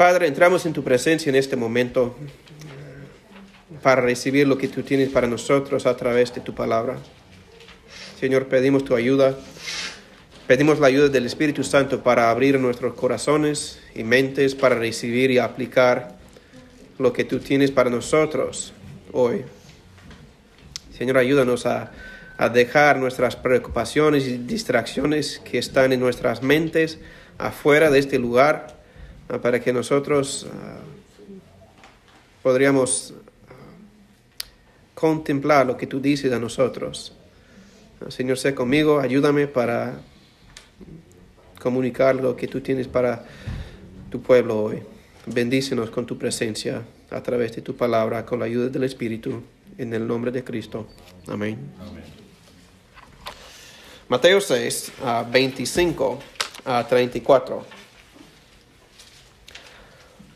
Padre, 0.00 0.28
entramos 0.28 0.64
en 0.64 0.72
tu 0.72 0.82
presencia 0.82 1.28
en 1.28 1.36
este 1.36 1.56
momento 1.56 2.16
para 3.82 4.00
recibir 4.00 4.48
lo 4.48 4.56
que 4.56 4.66
tú 4.66 4.82
tienes 4.82 5.10
para 5.10 5.26
nosotros 5.26 5.84
a 5.84 5.94
través 5.94 6.34
de 6.34 6.40
tu 6.40 6.54
palabra. 6.54 6.96
Señor, 8.18 8.46
pedimos 8.46 8.82
tu 8.82 8.94
ayuda. 8.94 9.36
Pedimos 10.46 10.80
la 10.80 10.86
ayuda 10.86 11.10
del 11.10 11.26
Espíritu 11.26 11.64
Santo 11.64 12.02
para 12.02 12.30
abrir 12.30 12.58
nuestros 12.58 12.94
corazones 12.94 13.78
y 13.94 14.02
mentes 14.02 14.54
para 14.54 14.74
recibir 14.74 15.30
y 15.32 15.36
aplicar 15.36 16.16
lo 16.98 17.12
que 17.12 17.24
tú 17.24 17.38
tienes 17.38 17.70
para 17.70 17.90
nosotros 17.90 18.72
hoy. 19.12 19.44
Señor, 20.96 21.18
ayúdanos 21.18 21.66
a, 21.66 21.92
a 22.38 22.48
dejar 22.48 22.96
nuestras 22.96 23.36
preocupaciones 23.36 24.26
y 24.26 24.38
distracciones 24.38 25.40
que 25.40 25.58
están 25.58 25.92
en 25.92 26.00
nuestras 26.00 26.42
mentes 26.42 27.00
afuera 27.36 27.90
de 27.90 27.98
este 27.98 28.18
lugar 28.18 28.79
para 29.38 29.60
que 29.60 29.72
nosotros 29.72 30.46
ah, 30.52 30.78
podríamos 32.42 33.14
ah, 33.48 33.52
contemplar 34.94 35.66
lo 35.66 35.76
que 35.76 35.86
tú 35.86 36.00
dices 36.00 36.32
a 36.32 36.38
nosotros. 36.38 37.12
Señor, 38.08 38.38
sé 38.38 38.54
conmigo, 38.54 38.98
ayúdame 38.98 39.46
para 39.46 40.00
comunicar 41.60 42.16
lo 42.16 42.34
que 42.34 42.48
tú 42.48 42.60
tienes 42.60 42.88
para 42.88 43.24
tu 44.10 44.22
pueblo 44.22 44.62
hoy. 44.62 44.82
Bendícenos 45.26 45.90
con 45.90 46.06
tu 46.06 46.16
presencia 46.16 46.82
a 47.10 47.22
través 47.22 47.54
de 47.54 47.62
tu 47.62 47.76
palabra, 47.76 48.24
con 48.24 48.38
la 48.40 48.46
ayuda 48.46 48.68
del 48.68 48.84
Espíritu, 48.84 49.42
en 49.76 49.92
el 49.92 50.06
nombre 50.06 50.32
de 50.32 50.42
Cristo. 50.42 50.86
Amén. 51.28 51.58
Mateo 54.08 54.40
6, 54.40 54.92
25 55.30 56.18
a 56.64 56.86
34. 56.88 57.79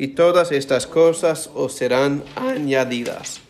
y 0.00 0.08
todas 0.08 0.50
estas 0.50 0.86
cosas 0.86 1.50
os 1.54 1.74
serán 1.74 2.24
añadidas. 2.34 3.42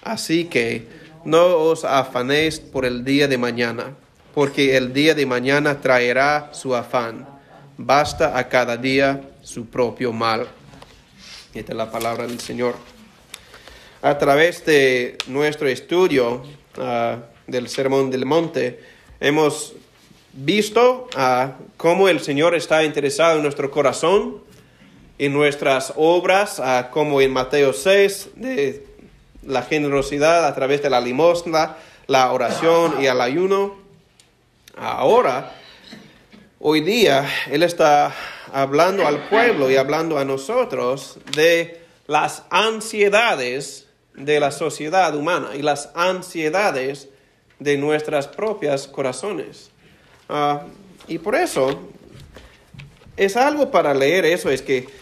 Así 0.00 0.46
que 0.46 0.86
no 1.26 1.58
os 1.58 1.84
afanéis 1.84 2.58
por 2.58 2.86
el 2.86 3.04
día 3.04 3.28
de 3.28 3.36
mañana, 3.36 3.94
porque 4.32 4.78
el 4.78 4.94
día 4.94 5.14
de 5.14 5.26
mañana 5.26 5.82
traerá 5.82 6.54
su 6.54 6.74
afán. 6.74 7.28
Basta 7.76 8.38
a 8.38 8.48
cada 8.48 8.78
día 8.78 9.20
su 9.42 9.66
propio 9.66 10.10
mal. 10.10 10.48
Esta 11.52 11.72
es 11.72 11.76
la 11.76 11.90
palabra 11.90 12.26
del 12.26 12.40
Señor. 12.40 12.76
A 14.00 14.16
través 14.16 14.64
de 14.64 15.18
nuestro 15.26 15.68
estudio 15.68 16.42
ah, 16.78 17.18
del 17.46 17.68
Sermón 17.68 18.10
del 18.10 18.24
Monte, 18.24 18.80
hemos 19.20 19.74
visto 20.32 21.08
uh, 21.14 21.62
cómo 21.76 22.08
el 22.08 22.20
Señor 22.20 22.54
está 22.54 22.84
interesado 22.84 23.36
en 23.36 23.42
nuestro 23.42 23.70
corazón, 23.70 24.48
en 25.20 25.34
nuestras 25.34 25.92
obras, 25.96 26.58
uh, 26.60 26.90
como 26.90 27.20
en 27.20 27.30
Mateo 27.30 27.74
6, 27.74 28.30
de 28.36 28.86
la 29.46 29.60
generosidad 29.60 30.46
a 30.46 30.54
través 30.54 30.82
de 30.82 30.88
la 30.88 30.98
limosna, 30.98 31.76
la 32.06 32.32
oración 32.32 33.02
y 33.02 33.06
el 33.06 33.20
ayuno. 33.20 33.76
Ahora, 34.78 35.52
hoy 36.58 36.80
día, 36.80 37.28
Él 37.50 37.62
está 37.62 38.14
hablando 38.50 39.06
al 39.06 39.28
pueblo 39.28 39.70
y 39.70 39.76
hablando 39.76 40.16
a 40.16 40.24
nosotros 40.24 41.18
de 41.36 41.82
las 42.06 42.44
ansiedades 42.48 43.88
de 44.14 44.40
la 44.40 44.50
sociedad 44.50 45.14
humana 45.14 45.50
y 45.54 45.60
las 45.60 45.90
ansiedades 45.94 47.10
de 47.58 47.76
nuestras 47.76 48.26
propias 48.26 48.88
corazones. 48.88 49.70
Ah, 50.30 50.62
y 51.08 51.18
por 51.18 51.34
eso 51.34 51.78
es 53.18 53.36
algo 53.36 53.70
para 53.70 53.92
leer 53.92 54.24
eso, 54.24 54.48
es 54.48 54.62
que 54.62 54.99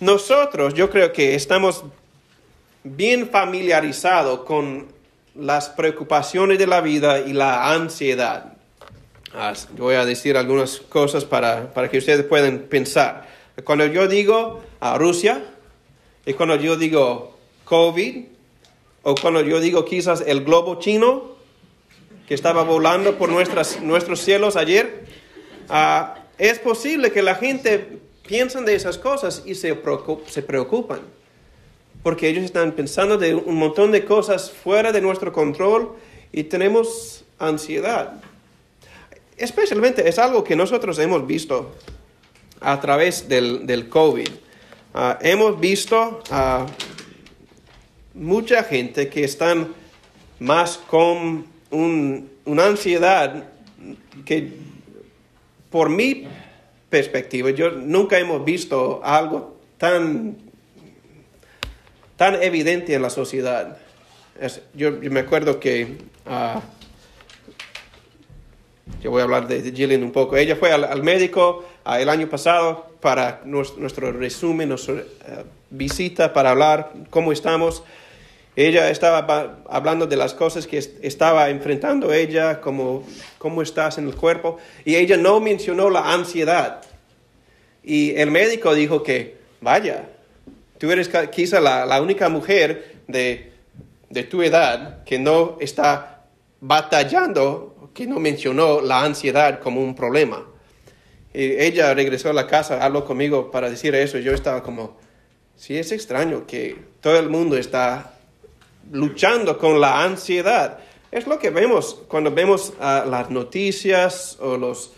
nosotros 0.00 0.74
yo 0.74 0.90
creo 0.90 1.12
que 1.12 1.34
estamos 1.34 1.84
bien 2.84 3.28
familiarizados 3.30 4.40
con 4.40 4.86
las 5.34 5.68
preocupaciones 5.68 6.58
de 6.58 6.66
la 6.66 6.80
vida 6.80 7.20
y 7.20 7.32
la 7.32 7.72
ansiedad. 7.72 8.54
Ah, 9.34 9.52
voy 9.76 9.96
a 9.96 10.04
decir 10.04 10.36
algunas 10.36 10.78
cosas 10.78 11.24
para, 11.24 11.72
para 11.74 11.90
que 11.90 11.98
ustedes 11.98 12.24
puedan 12.24 12.60
pensar. 12.60 13.28
Cuando 13.64 13.86
yo 13.86 14.08
digo 14.08 14.62
a 14.80 14.96
Rusia, 14.98 15.42
y 16.24 16.32
cuando 16.34 16.56
yo 16.56 16.76
digo 16.76 17.36
COVID, 17.64 18.24
o 19.02 19.14
cuando 19.14 19.40
yo 19.42 19.60
digo 19.60 19.84
quizás 19.84 20.22
el 20.26 20.44
globo 20.44 20.78
chino, 20.80 21.36
que 22.26 22.34
estaba 22.34 22.64
volando 22.64 23.16
por 23.16 23.28
nuestras, 23.28 23.80
nuestros 23.80 24.20
cielos 24.20 24.56
ayer, 24.56 25.04
ah, 25.68 26.16
es 26.38 26.58
posible 26.58 27.12
que 27.12 27.22
la 27.22 27.36
gente 27.36 28.00
piensen 28.26 28.64
de 28.64 28.74
esas 28.74 28.98
cosas 28.98 29.42
y 29.46 29.54
se, 29.54 29.74
preocupan, 29.74 31.00
porque 32.02 32.28
ellos 32.28 32.44
están 32.44 32.72
pensando 32.72 33.18
de 33.18 33.34
un 33.34 33.56
montón 33.56 33.92
de 33.92 34.04
cosas 34.04 34.50
fuera 34.50 34.92
de 34.92 35.00
nuestro 35.00 35.32
control 35.32 35.96
y 36.32 36.44
tenemos 36.44 37.24
ansiedad. 37.38 38.22
Especialmente 39.36 40.08
es 40.08 40.18
algo 40.18 40.44
que 40.44 40.56
nosotros 40.56 40.98
hemos 40.98 41.26
visto 41.26 41.74
a 42.60 42.80
través 42.80 43.28
del, 43.28 43.66
del 43.66 43.88
COVID. 43.88 44.28
Ah, 44.94 45.18
hemos 45.20 45.60
visto 45.60 46.22
a 46.30 46.66
mucha 48.14 48.64
gente 48.64 49.08
que 49.08 49.24
están 49.24 49.74
más 50.38 50.78
con 50.78 51.46
una 51.70 52.66
ansiedad 52.66 53.44
que 54.24 54.52
por 55.70 55.90
mi 55.90 56.26
perspectiva, 56.88 57.50
yo 57.50 57.70
nunca 57.70 58.18
hemos 58.18 58.44
visto 58.44 59.00
algo 59.02 59.56
tan, 59.78 60.36
tan 62.16 62.42
evidente 62.42 62.94
en 62.94 63.02
la 63.02 63.10
sociedad. 63.10 63.78
yo, 64.74 64.92
me 64.92 65.20
acuerdo 65.20 65.58
que, 65.58 65.98
uh, 66.26 66.60
yo 69.02 69.10
voy 69.10 69.20
a 69.20 69.24
hablar 69.24 69.48
de, 69.48 69.72
Jillian 69.72 70.02
un 70.02 70.12
poco, 70.12 70.36
ella 70.36 70.56
fue 70.56 70.72
al, 70.72 71.02
médico 71.02 71.64
ah, 71.84 72.00
el 72.00 72.08
año 72.08 72.28
pasado 72.28 72.86
para 73.00 73.42
nuestro, 73.44 74.12
resumen, 74.12 74.68
nuestra 74.68 74.94
eh, 74.94 75.44
visita, 75.70 76.32
para 76.32 76.50
hablar 76.50 76.92
cómo 77.10 77.32
estamos. 77.32 77.82
Ella 78.56 78.90
estaba 78.90 79.62
hablando 79.68 80.06
de 80.06 80.16
las 80.16 80.34
cosas 80.34 80.66
que 80.66 80.78
estaba 80.78 81.50
enfrentando 81.50 82.12
ella, 82.12 82.60
como 82.60 83.04
cómo 83.38 83.62
estás 83.62 83.98
en 83.98 84.08
el 84.08 84.16
cuerpo, 84.16 84.56
y 84.84 84.96
ella 84.96 85.16
no 85.16 85.38
mencionó 85.40 85.90
la 85.90 86.12
ansiedad. 86.12 86.80
Y 87.84 88.16
el 88.16 88.30
médico 88.30 88.74
dijo 88.74 89.02
que, 89.02 89.36
vaya, 89.60 90.06
Tú 90.78 90.90
eres 90.90 91.10
quizá 91.30 91.60
la, 91.60 92.00
única 92.00 92.28
mujer 92.28 92.96
de, 93.06 93.52
de 94.10 94.22
tu 94.24 94.42
edad 94.42 95.04
que 95.04 95.18
no 95.18 95.56
está 95.60 96.24
batallando, 96.60 97.90
que 97.94 98.06
no 98.06 98.20
mencionó 98.20 98.80
la 98.80 99.02
ansiedad 99.02 99.60
como 99.60 99.82
un 99.82 99.94
problema. 99.94 100.46
Y 101.32 101.52
ella 101.58 101.94
regresó 101.94 102.30
a 102.30 102.34
la 102.34 102.46
casa, 102.46 102.84
habló 102.84 103.04
conmigo 103.04 103.50
para 103.50 103.70
decir 103.70 103.94
eso. 103.94 104.18
Yo 104.18 104.32
estaba 104.32 104.62
como, 104.62 104.98
sí, 105.56 105.78
es 105.78 105.92
extraño 105.92 106.46
que 106.46 106.76
todo 107.00 107.18
el 107.18 107.30
mundo 107.30 107.56
está 107.56 108.12
luchando 108.92 109.58
con 109.58 109.80
la 109.80 110.02
ansiedad. 110.02 110.78
Es 111.10 111.26
lo 111.26 111.38
que 111.38 111.50
vemos 111.50 112.02
cuando 112.08 112.30
vemos 112.30 112.72
las 112.78 113.30
noticias 113.30 114.36
o 114.40 114.56
los, 114.56 114.92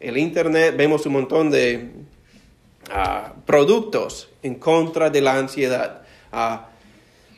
el 0.00 0.16
Internet, 0.18 0.76
vemos 0.76 1.06
un 1.06 1.12
montón 1.14 1.50
de 1.50 1.90
productos 3.44 4.28
en 4.42 4.56
contra 4.56 5.10
de 5.10 5.20
la 5.20 5.36
ansiedad. 5.36 6.02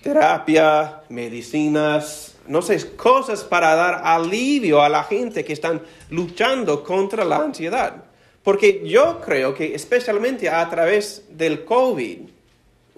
terapia, 0.03 1.03
medicinas, 1.09 2.37
no 2.47 2.63
sé, 2.63 2.97
cosas 2.97 3.45
para 3.45 3.75
dar 3.75 4.03
alivio 4.05 4.83
a 4.83 4.89
la 4.89 5.05
gente 5.05 5.45
que 5.45 5.53
están 5.53 5.83
luchando 6.11 6.83
contra 6.83 7.25
la 7.25 7.37
ansiedad. 7.37 8.05
Porque 8.43 8.83
yo 8.87 9.21
creo 9.21 9.55
que 9.55 9.75
especialmente 9.75 10.49
a 10.49 10.69
través 10.71 11.27
del 11.31 11.65
COVID, 11.65 12.21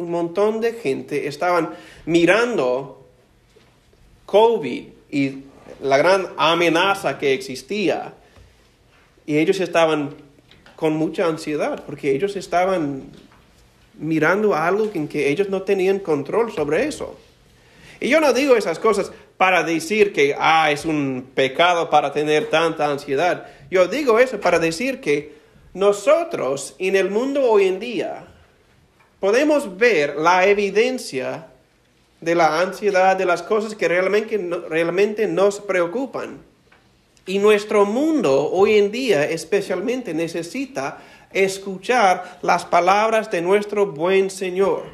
un 0.00 0.10
montón 0.10 0.62
de 0.62 0.72
gente 0.72 1.28
estaban 1.28 1.70
mirando 2.06 3.06
COVID 4.24 4.84
y 5.10 5.38
la 5.82 5.98
gran 5.98 6.28
amenaza 6.38 7.18
que 7.18 7.34
existía. 7.34 8.14
Y 9.26 9.36
ellos 9.36 9.60
estaban 9.60 10.14
con 10.74 10.94
mucha 10.94 11.26
ansiedad 11.26 11.84
porque 11.84 12.12
ellos 12.12 12.34
estaban 12.36 13.02
mirando 13.98 14.54
algo 14.54 14.90
en 14.94 15.06
que 15.06 15.28
ellos 15.28 15.50
no 15.50 15.62
tenían 15.62 15.98
control 15.98 16.50
sobre 16.50 16.86
eso. 16.86 17.18
Y 18.00 18.08
yo 18.08 18.22
no 18.22 18.32
digo 18.32 18.56
esas 18.56 18.78
cosas 18.78 19.12
para 19.36 19.62
decir 19.64 20.14
que 20.14 20.34
ah, 20.38 20.70
es 20.70 20.86
un 20.86 21.28
pecado 21.34 21.90
para 21.90 22.10
tener 22.10 22.48
tanta 22.48 22.90
ansiedad. 22.90 23.48
Yo 23.70 23.86
digo 23.86 24.18
eso 24.18 24.40
para 24.40 24.58
decir 24.58 25.02
que 25.02 25.34
nosotros 25.74 26.74
en 26.78 26.96
el 26.96 27.10
mundo 27.10 27.42
hoy 27.42 27.66
en 27.66 27.78
día 27.78 28.29
podemos 29.20 29.76
ver 29.76 30.16
la 30.16 30.46
evidencia 30.46 31.46
de 32.20 32.34
la 32.34 32.60
ansiedad, 32.60 33.16
de 33.16 33.26
las 33.26 33.42
cosas 33.42 33.74
que 33.74 33.86
realmente, 33.86 34.38
realmente 34.68 35.26
nos 35.26 35.60
preocupan. 35.60 36.38
Y 37.26 37.38
nuestro 37.38 37.84
mundo 37.84 38.50
hoy 38.50 38.78
en 38.78 38.90
día 38.90 39.24
especialmente 39.24 40.14
necesita 40.14 40.98
escuchar 41.32 42.38
las 42.42 42.64
palabras 42.64 43.30
de 43.30 43.40
nuestro 43.40 43.86
buen 43.86 44.30
Señor, 44.30 44.84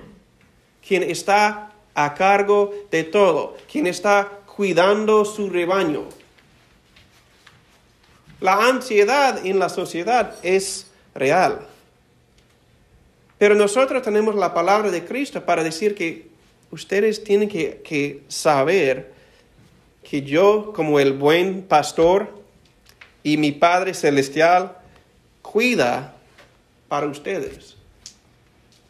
quien 0.86 1.02
está 1.02 1.72
a 1.94 2.14
cargo 2.14 2.74
de 2.90 3.04
todo, 3.04 3.56
quien 3.70 3.86
está 3.86 4.28
cuidando 4.54 5.24
su 5.24 5.48
rebaño. 5.48 6.04
La 8.40 8.68
ansiedad 8.68 9.44
en 9.46 9.58
la 9.58 9.68
sociedad 9.68 10.34
es 10.42 10.90
real. 11.14 11.66
Pero 13.38 13.54
nosotros 13.54 14.02
tenemos 14.02 14.34
la 14.34 14.54
palabra 14.54 14.90
de 14.90 15.04
Cristo 15.04 15.44
para 15.44 15.62
decir 15.62 15.94
que 15.94 16.28
ustedes 16.70 17.22
tienen 17.22 17.48
que, 17.48 18.22
saber 18.28 19.12
que 20.02 20.22
yo 20.22 20.72
como 20.74 21.00
el 21.00 21.12
buen 21.12 21.62
pastor 21.62 22.28
y 23.22 23.36
mi 23.36 23.52
Padre 23.52 23.92
Celestial 23.92 24.78
cuida 25.42 26.14
para 26.88 27.06
ustedes. 27.06 27.76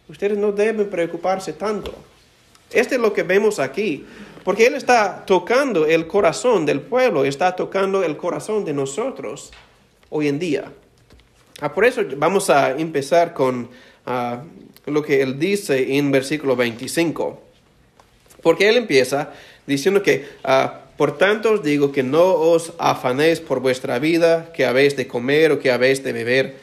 Ustedes 0.08 0.38
no 0.38 0.52
deben 0.52 0.88
preocuparse 0.88 1.52
tanto. 1.52 1.94
Este 2.70 2.96
es 2.96 3.00
lo 3.00 3.12
que 3.12 3.22
vemos 3.22 3.58
aquí, 3.58 4.04
porque 4.44 4.66
Él 4.66 4.75
está 4.75 5.25
tocando 5.25 5.87
el 5.87 6.06
corazón 6.06 6.66
del 6.66 6.81
pueblo, 6.81 7.25
está 7.25 7.56
tocando 7.56 8.04
el 8.04 8.16
corazón 8.16 8.64
de 8.64 8.75
nosotros 8.75 9.52
hoy 10.10 10.28
en 10.28 10.38
día. 10.38 10.72
Ah, 11.60 11.72
por 11.72 11.84
eso 11.84 12.02
vamos 12.16 12.50
a 12.50 12.72
empezar 12.72 13.32
con 13.32 13.70
ah, 14.06 14.42
lo 14.86 15.02
que 15.02 15.22
Él 15.22 15.38
dice 15.38 15.96
en 15.96 16.10
versículo 16.10 16.56
25. 16.56 17.42
Porque 18.42 18.68
Él 18.68 18.76
empieza 18.76 19.32
diciendo 19.66 20.02
que, 20.02 20.26
ah, 20.44 20.82
por 20.96 21.18
tanto 21.18 21.52
os 21.52 21.62
digo 21.62 21.92
que 21.92 22.02
no 22.02 22.34
os 22.34 22.72
afanéis 22.78 23.40
por 23.40 23.60
vuestra 23.60 23.98
vida, 23.98 24.52
que 24.54 24.64
habéis 24.64 24.96
de 24.96 25.06
comer 25.06 25.52
o 25.52 25.58
que 25.58 25.70
habéis 25.70 26.02
de 26.02 26.12
beber, 26.12 26.54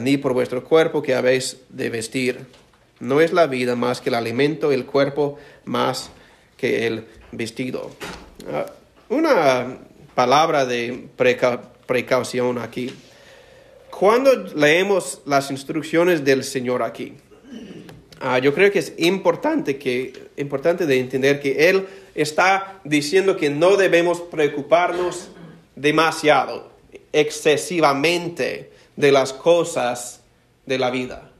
ni 0.00 0.16
por 0.16 0.32
vuestro 0.32 0.64
cuerpo, 0.64 1.02
que 1.02 1.14
habéis 1.14 1.58
de 1.68 1.90
vestir. 1.90 2.46
No 2.98 3.20
es 3.20 3.32
la 3.32 3.46
vida 3.46 3.76
más 3.76 4.00
que 4.00 4.08
el 4.08 4.14
alimento, 4.14 4.72
el 4.72 4.86
cuerpo 4.86 5.38
más 5.64 6.10
que 6.56 6.86
el 6.86 7.04
vestido. 7.32 7.90
Ah, 8.50 8.66
una 9.08 9.78
palabra 10.14 10.64
de 10.64 11.08
precaución 11.86 12.58
aquí. 12.58 12.92
Cuando 13.98 14.34
leemos 14.54 15.22
las 15.24 15.50
instrucciones 15.50 16.22
del 16.22 16.44
Señor 16.44 16.82
aquí, 16.82 17.14
ah, 18.20 18.38
yo 18.38 18.52
creo 18.52 18.70
que 18.70 18.80
es 18.80 18.92
importante, 18.98 19.78
que, 19.78 20.12
importante 20.36 20.84
de 20.84 21.00
entender 21.00 21.40
que 21.40 21.70
Él 21.70 21.86
está 22.14 22.78
diciendo 22.84 23.38
que 23.38 23.48
no 23.48 23.78
debemos 23.78 24.20
preocuparnos 24.20 25.28
demasiado, 25.74 26.70
excesivamente 27.10 28.70
de 28.96 29.12
las 29.12 29.32
cosas 29.32 30.20
de 30.66 30.78
la 30.78 30.90
vida. 30.90 31.30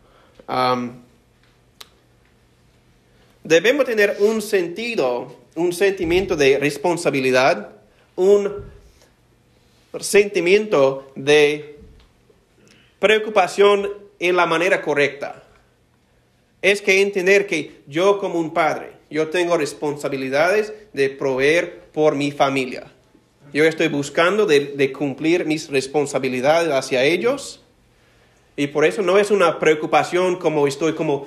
Debemos 3.44 3.85
tener 3.85 4.17
un 4.20 4.41
sentido, 4.41 5.37
un 5.56 5.75
sentimiento 5.75 6.37
de 6.37 6.58
responsabilidad, 6.58 7.73
un 8.14 8.64
sentimiento 10.00 11.12
de 11.17 11.75
preocupación 12.98 13.90
en 14.19 14.37
la 14.37 14.46
manera 14.46 14.82
correcta. 14.82 15.43
Es 16.62 16.82
que 16.82 17.02
entender 17.02 17.46
que 17.46 17.82
yo 17.87 18.19
como 18.19 18.40
un 18.40 18.52
padre, 18.52 18.93
yo 19.10 19.28
tengo 19.28 19.56
responsabilidades 19.56 20.72
de 20.93 21.10
proveer 21.10 21.81
por 21.93 22.14
mi 22.14 22.32
familia. 22.32 22.93
Yo 23.52 23.64
estoy 23.64 23.88
buscando 23.88 24.46
de, 24.46 24.93
cumplir 24.93 25.46
mis 25.46 25.69
responsabilidades 25.69 26.72
hacia 26.72 27.04
ellos. 27.04 27.62
Y 28.56 28.69
por 28.69 28.84
eso 28.84 29.02
no 29.02 29.19
es 29.19 29.31
una 29.31 29.58
preocupación 29.58 30.37
como 30.37 30.66
estoy 30.66 30.94
como 30.94 31.26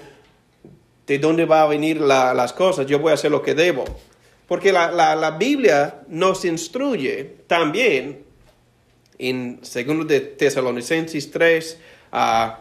de 1.08 1.18
dónde 1.18 1.46
va 1.46 1.64
a 1.64 1.68
venir 1.68 2.00
las 2.00 2.54
cosas, 2.54 2.86
yo 2.86 3.00
voy 3.00 3.12
a 3.12 3.16
hacer 3.16 3.32
lo 3.32 3.42
que 3.42 3.56
debo. 3.56 3.86
Porque 4.48 4.72
la, 4.72 5.36
Biblia 5.40 6.02
nos 6.08 6.46
instruye 6.46 7.38
también, 7.48 8.26
en 9.20 9.60
2 9.62 10.08
de 10.08 10.20
Tesalonicenses 10.22 11.30
3, 11.30 11.78
ah, 12.12 12.60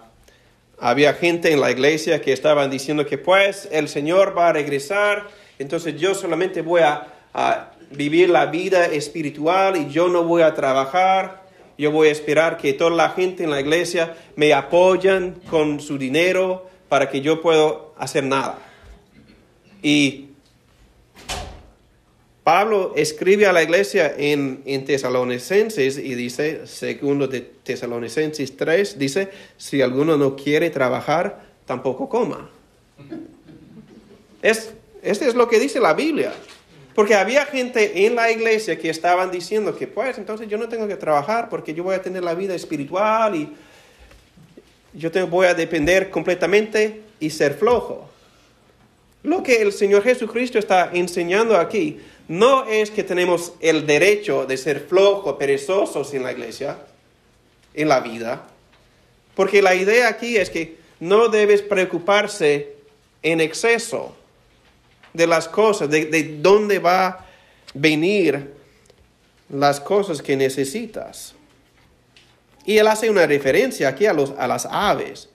había 0.79 1.15
gente 1.15 1.53
en 1.53 1.61
la 1.61 1.71
iglesia 1.71 2.21
que 2.21 2.33
estaban 2.33 2.71
diciendo 2.71 3.07
que 3.07 3.17
pues 3.17 3.69
el 3.73 3.89
Señor 3.89 4.37
va 4.37 4.49
a 4.49 4.53
regresar, 4.53 5.29
entonces 5.59 5.99
yo 5.99 6.15
solamente 6.15 6.61
voy 6.61 6.83
a, 6.83 7.07
a 7.33 7.73
vivir 7.91 8.29
la 8.29 8.47
vida 8.47 8.85
espiritual 8.87 9.77
y 9.77 9.89
yo 9.89 10.09
no 10.09 10.25
voy 10.25 10.43
a 10.43 10.53
trabajar, 10.55 11.49
yo 11.79 11.91
voy 11.91 12.09
a 12.09 12.13
esperar 12.13 12.59
que 12.59 12.75
toda 12.75 12.91
la 12.91 13.11
gente 13.11 13.45
en 13.45 13.51
la 13.51 13.61
iglesia 13.61 14.15
me 14.37 14.53
apoyen 14.53 15.41
con 15.49 15.81
su 15.81 15.97
dinero, 15.97 16.69
para 16.89 17.11
que 17.11 17.21
yo 17.21 17.41
pueda 17.41 17.75
hacer 17.97 18.25
nada. 18.25 18.59
Y 19.83 20.28
Pablo 22.49 22.95
escribe 22.97 23.47
a 23.47 23.53
la 23.53 23.63
iglesia 23.63 24.15
en, 24.17 24.63
en 24.65 24.87
Tesalonicenses 24.87 25.99
y 25.99 26.15
dice, 26.15 26.67
segundo 26.67 27.29
de 27.29 27.43
Tesalonicenses 27.43 28.57
3, 28.57 28.99
dice, 28.99 29.29
si 29.59 29.83
alguno 29.83 30.17
no 30.17 30.35
quiere 30.35 30.71
trabajar, 30.71 31.43
tampoco 31.67 32.09
coma. 32.09 32.49
Es, 34.41 34.73
este 35.03 35.29
es 35.29 35.35
lo 35.35 35.47
que 35.47 35.61
dice 35.61 35.79
la 35.79 35.93
Biblia. 35.93 36.33
Porque 36.95 37.15
había 37.15 37.45
gente 37.45 38.07
en 38.07 38.15
la 38.15 38.31
iglesia 38.31 38.79
que 38.79 38.89
estaban 38.89 39.31
diciendo 39.31 39.77
que 39.77 39.87
pues 39.87 40.17
entonces 40.17 40.49
yo 40.49 40.57
no 40.57 40.71
tengo 40.71 40.89
que 40.89 40.97
trabajar 40.97 41.51
porque 41.51 41.75
yo 41.75 41.85
voy 41.85 41.97
a 41.97 42.01
tener 42.01 42.25
la 42.25 42.35
vida 42.35 42.55
espiritual 42.55 43.35
y 43.35 43.53
yo 44.95 45.11
te 45.11 45.23
voy 45.23 45.49
a 45.49 45.53
depender 45.53 46.09
completamente 46.09 47.03
y 47.21 47.29
ser 47.29 47.53
flojo. 47.53 48.09
Lo 49.23 49.43
que 49.43 49.61
el 49.61 49.71
Señor 49.71 50.03
Jesucristo 50.03 50.59
está 50.59 50.91
enseñando 50.95 51.59
aquí 51.59 52.01
no 52.29 52.67
es 52.67 52.91
que 52.91 53.03
tenemos 53.03 53.55
el 53.61 53.87
derecho 53.87 54.47
de 54.47 54.57
ser 54.57 54.81
flojos, 54.81 55.37
perezosos 55.37 56.13
en 56.15 56.23
la 56.23 56.33
iglesia, 56.33 56.79
en 57.75 57.89
la 57.89 58.01
vida, 58.01 58.47
porque 59.35 59.63
la 59.63 59.75
idea 59.75 60.09
aquí 60.09 60.37
es 60.37 60.51
que 60.51 60.77
no 61.01 61.29
debes 61.29 61.63
preocuparse 61.63 62.75
en 63.23 63.41
exceso 63.41 64.15
de 65.13 65.27
las 65.27 65.49
cosas, 65.49 65.89
de, 65.89 66.07
de 66.07 66.39
dónde 66.41 66.79
va 66.79 67.07
a 67.07 67.27
venir 67.73 68.53
las 69.49 69.81
cosas 69.81 70.21
que 70.21 70.37
necesitas. 70.37 71.35
Y 72.65 72.77
él 72.77 72.87
hace 72.87 73.09
una 73.09 73.27
referencia 73.27 73.89
aquí 73.89 74.05
a, 74.05 74.13
los, 74.13 74.35
a 74.37 74.47
las 74.47 74.67
aves, 74.67 75.31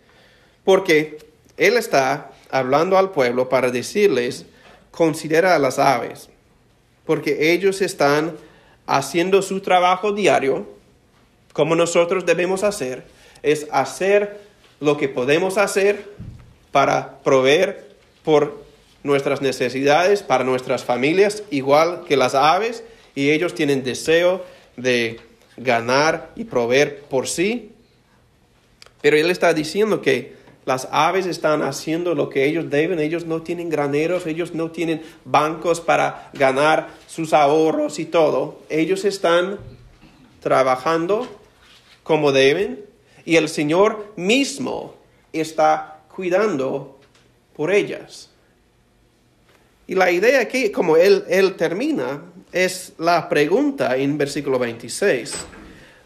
porque 0.63 1.17
él 1.57 1.77
está 1.77 2.31
hablando 2.51 2.97
al 2.97 3.11
pueblo 3.11 3.49
para 3.49 3.71
decirles, 3.71 4.45
considera 4.91 5.55
a 5.55 5.59
las 5.59 5.79
aves, 5.79 6.29
porque 7.05 7.53
ellos 7.53 7.81
están 7.81 8.37
haciendo 8.85 9.41
su 9.41 9.61
trabajo 9.61 10.11
diario, 10.11 10.67
como 11.53 11.75
nosotros 11.75 12.25
debemos 12.25 12.63
hacer, 12.63 13.03
es 13.41 13.67
hacer 13.71 14.41
lo 14.79 14.97
que 14.97 15.09
podemos 15.09 15.57
hacer 15.57 16.09
para 16.71 17.19
proveer 17.23 17.93
por 18.23 18.63
nuestras 19.03 19.41
necesidades, 19.41 20.23
para 20.23 20.43
nuestras 20.43 20.83
familias, 20.83 21.43
igual 21.51 22.03
que 22.07 22.17
las 22.17 22.35
aves, 22.35 22.83
y 23.15 23.29
ellos 23.31 23.53
tienen 23.53 23.83
deseo 23.83 24.43
de 24.77 25.19
ganar 25.57 26.31
y 26.35 26.45
proveer 26.45 27.01
por 27.01 27.27
sí. 27.27 27.71
Pero 29.01 29.17
él 29.17 29.29
está 29.29 29.53
diciendo 29.53 30.01
que 30.01 30.35
las 30.65 30.87
aves 30.91 31.25
están 31.25 31.61
haciendo 31.61 32.15
lo 32.15 32.29
que 32.29 32.45
ellos 32.45 32.69
deben, 32.69 32.99
ellos 32.99 33.25
no 33.25 33.41
tienen 33.41 33.69
graneros, 33.69 34.25
ellos 34.25 34.53
no 34.53 34.71
tienen 34.71 35.01
bancos 35.25 35.81
para 35.81 36.29
ganar 36.33 36.89
sus 37.07 37.33
ahorros 37.33 37.99
y 37.99 38.05
todo. 38.05 38.59
Ellos 38.69 39.03
están 39.03 39.59
trabajando 40.41 41.27
como 42.03 42.31
deben 42.31 42.85
y 43.25 43.35
el 43.35 43.49
Señor 43.49 44.13
mismo 44.15 44.95
está 45.33 46.01
cuidando 46.13 46.99
por 47.55 47.71
ellas. 47.71 48.29
Y 49.85 49.95
la 49.95 50.11
idea 50.11 50.39
aquí, 50.39 50.71
como 50.71 50.95
él, 50.95 51.25
él 51.27 51.55
termina, 51.55 52.21
es 52.53 52.93
la 52.97 53.27
pregunta 53.27 53.97
en 53.97 54.17
versículo 54.17 54.57
26. 54.59 55.33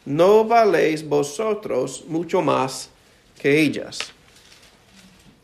¿No 0.06 0.46
valéis 0.46 1.08
vosotros 1.08 2.06
mucho 2.08 2.42
más 2.42 2.90
que 3.40 3.60
ellas? 3.60 4.00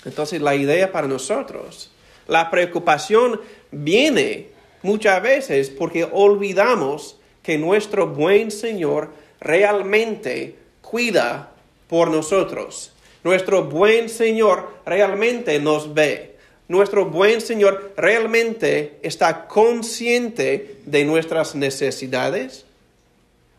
Entonces 0.06 0.42
la 0.42 0.56
idea 0.56 0.92
para 0.92 1.08
nosotros, 1.08 1.92
la 2.28 2.50
preocupación 2.50 3.40
viene 3.72 4.48
muchas 4.82 5.22
veces 5.22 5.70
porque 5.70 6.08
olvidamos 6.12 7.18
que 7.42 7.58
nuestro 7.58 8.08
buen 8.08 8.52
Señor 8.52 9.10
realmente 9.40 10.56
cuida 10.82 11.52
por 11.88 12.10
nosotros. 12.10 12.92
Nuestro 13.24 13.66
buen 13.66 14.10
Señor 14.10 14.70
realmente 14.86 15.60
nos 15.60 15.94
ve. 15.94 16.36
Nuestro 16.68 17.06
buen 17.06 17.42
Señor 17.42 17.94
realmente 17.98 19.00
está 19.02 19.48
consciente 19.48 20.78
de 20.86 21.06
nuestras 21.06 21.56
necesidades 21.56 22.66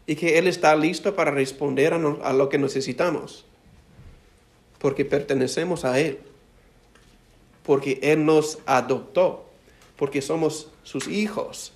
y 0.06 0.16
que 0.16 0.38
Él 0.38 0.48
está 0.48 0.74
listo 0.76 1.14
para 1.14 1.30
responder 1.30 1.94
a, 1.94 2.32
lo 2.32 2.48
que 2.48 2.58
necesitamos. 2.58 3.44
Porque 4.78 5.04
pertenecemos 5.04 5.84
a 5.84 5.98
Él. 6.00 6.18
Porque 7.64 7.98
Él 8.02 8.24
nos 8.24 8.58
adoptó. 8.66 9.48
Porque 9.96 10.22
somos 10.22 10.70
sus 10.82 11.08
hijos. 11.08 11.72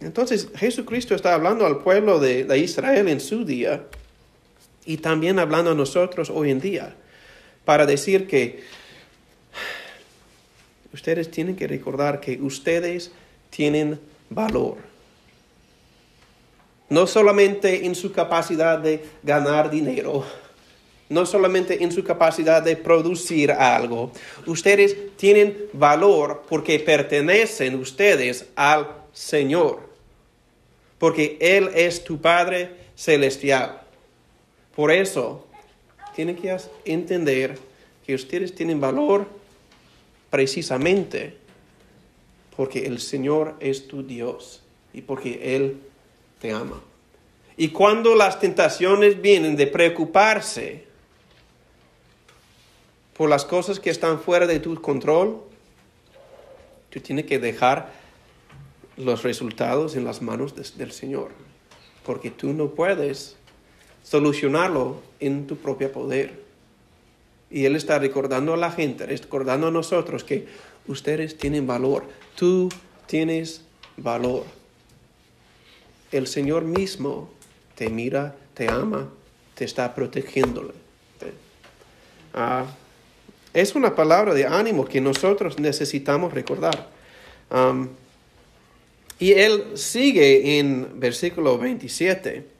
Entonces 0.00 0.48
Jesucristo 0.56 1.14
está 1.14 1.34
hablando 1.34 1.66
al 1.66 1.78
pueblo 1.78 2.18
de, 2.18 2.44
de 2.44 2.58
Israel 2.58 3.08
en 3.08 3.20
su 3.20 3.44
día 3.44 3.86
y 4.84 4.98
también 4.98 5.38
hablando 5.38 5.70
a 5.70 5.74
nosotros 5.74 6.30
hoy 6.30 6.50
en 6.50 6.60
día 6.60 6.94
para 7.64 7.86
decir 7.86 8.26
que 8.26 8.62
ustedes 10.92 11.30
tienen 11.30 11.56
que 11.56 11.66
recordar 11.66 12.20
que 12.20 12.40
ustedes 12.40 13.12
tienen 13.50 13.98
valor. 14.30 14.76
No 16.88 17.06
solamente 17.06 17.86
en 17.86 17.94
su 17.94 18.12
capacidad 18.12 18.78
de 18.78 19.04
ganar 19.22 19.70
dinero, 19.70 20.24
no 21.08 21.26
solamente 21.26 21.82
en 21.82 21.92
su 21.92 22.02
capacidad 22.02 22.62
de 22.62 22.76
producir 22.76 23.52
algo. 23.52 24.10
Ustedes 24.46 25.16
tienen 25.16 25.56
valor 25.72 26.44
porque 26.48 26.78
pertenecen 26.78 27.74
ustedes 27.76 28.46
al 28.56 28.88
Señor, 29.12 29.80
porque 30.98 31.36
Él 31.40 31.70
es 31.74 32.02
tu 32.04 32.20
Padre 32.20 32.70
celestial. 32.96 33.82
Por 34.74 34.90
eso, 34.90 35.46
tienen 36.14 36.36
que 36.36 36.56
entender 36.84 37.58
que 38.06 38.14
ustedes 38.14 38.54
tienen 38.54 38.80
valor 38.80 39.26
precisamente 40.30 41.36
porque 42.56 42.86
el 42.86 43.00
Señor 43.00 43.56
es 43.60 43.88
tu 43.88 44.02
Dios 44.02 44.62
y 44.92 45.02
porque 45.02 45.56
Él 45.56 45.78
te 46.40 46.52
ama. 46.52 46.80
Y 47.56 47.68
cuando 47.68 48.14
las 48.14 48.40
tentaciones 48.40 49.20
vienen 49.20 49.56
de 49.56 49.66
preocuparse 49.66 50.84
por 53.16 53.28
las 53.30 53.44
cosas 53.44 53.80
que 53.80 53.90
están 53.90 54.18
fuera 54.20 54.46
de 54.46 54.60
tu 54.60 54.80
control, 54.80 55.40
tú 56.90 57.00
tienes 57.00 57.26
que 57.26 57.38
dejar 57.38 57.92
los 58.96 59.22
resultados 59.22 59.96
en 59.96 60.04
las 60.04 60.22
manos 60.22 60.54
del 60.76 60.92
Señor, 60.92 61.30
porque 62.04 62.30
tú 62.30 62.52
no 62.52 62.70
puedes 62.70 63.36
solucionarlo 64.02 65.00
en 65.20 65.46
tu 65.46 65.56
propio 65.56 65.90
poder. 65.90 66.42
Y 67.50 67.64
Él 67.66 67.76
está 67.76 67.98
recordando 67.98 68.54
a 68.54 68.56
la 68.56 68.70
gente, 68.70 69.06
recordando 69.06 69.68
a 69.68 69.70
nosotros 69.70 70.24
que 70.24 70.46
ustedes 70.86 71.38
tienen 71.38 71.66
valor, 71.66 72.04
tú 72.36 72.68
tienes 73.06 73.62
valor. 73.96 74.44
El 76.10 76.26
Señor 76.26 76.64
mismo 76.64 77.30
te 77.74 77.90
mira, 77.90 78.36
te 78.54 78.68
ama, 78.70 79.08
te 79.54 79.64
está 79.64 79.94
protegiéndole. 79.94 80.72
Ah, 82.32 82.66
es 83.54 83.74
una 83.74 83.94
palabra 83.94 84.34
de 84.34 84.46
ánimo 84.46 84.84
que 84.84 85.00
nosotros 85.00 85.58
necesitamos 85.58 86.34
recordar. 86.34 86.90
y 89.18 89.32
él 89.32 89.72
sigue 89.76 90.58
en 90.58 91.00
versículo 91.00 91.56
27 91.56 92.54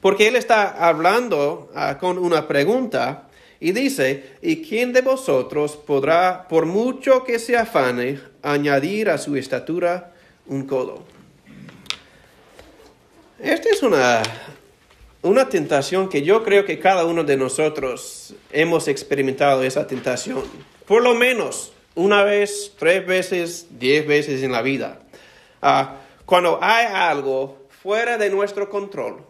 porque 0.00 0.28
él 0.28 0.36
está 0.36 0.86
hablando 0.86 1.70
ah, 1.74 1.98
con 1.98 2.18
una 2.18 2.46
pregunta 2.46 3.28
y 3.60 3.72
dice, 3.72 4.36
¿y 4.40 4.62
quién 4.62 4.92
de 4.92 5.02
vosotros 5.02 5.76
podrá, 5.76 6.46
por 6.48 6.66
mucho 6.66 7.24
que 7.24 7.40
se 7.40 7.56
afane, 7.56 8.20
añadir 8.42 9.10
a 9.10 9.18
su 9.18 9.34
estatura 9.34 10.12
un 10.46 10.64
codo? 10.66 11.04
Esta 13.40 13.68
es 13.70 13.82
una, 13.82 14.22
una 15.22 15.48
tentación 15.48 16.08
que 16.08 16.22
yo 16.22 16.44
creo 16.44 16.64
que 16.64 16.78
cada 16.78 17.04
uno 17.04 17.24
de 17.24 17.36
nosotros 17.36 18.34
hemos 18.52 18.88
experimentado 18.88 19.62
esa 19.62 19.86
tentación. 19.86 20.42
Por 20.86 21.02
lo 21.02 21.14
menos 21.14 21.72
una 21.94 22.22
vez, 22.22 22.72
tres 22.78 23.04
veces, 23.06 23.66
diez 23.70 24.06
veces 24.06 24.42
en 24.42 24.52
la 24.52 24.62
vida. 24.62 25.00
Ah, 25.60 25.96
cuando 26.24 26.58
hay 26.62 26.86
algo 26.86 27.66
fuera 27.82 28.16
de 28.16 28.30
nuestro 28.30 28.70
control, 28.70 29.24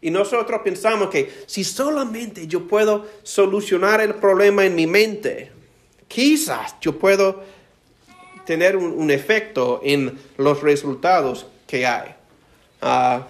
y 0.00 0.10
nosotros 0.10 0.60
pensamos 0.64 1.08
que 1.10 1.32
si 1.46 1.62
solamente 1.62 2.48
yo 2.48 2.66
puedo 2.66 3.06
solucionar 3.22 4.00
el 4.00 4.16
problema 4.16 4.64
en 4.64 4.74
mi 4.74 4.88
mente, 4.88 5.52
quizás 6.08 6.74
yo 6.80 6.98
puedo 6.98 7.44
tener 8.44 8.76
un, 8.76 9.10
efecto 9.12 9.80
en 9.84 10.18
los 10.36 10.60
resultados 10.60 11.46
que 11.68 11.86
hay. 11.86 12.16
Ah, 12.80 13.28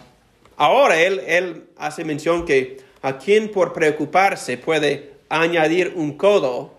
ahora 0.63 1.01
él, 1.01 1.21
él 1.27 1.65
hace 1.77 2.05
mención 2.05 2.45
que 2.45 2.79
a 3.03 3.19
quien 3.19 3.51
por 3.51 3.73
preocuparse 3.73 4.57
puede 4.57 5.13
añadir 5.29 5.93
un 5.97 6.17
codo 6.17 6.73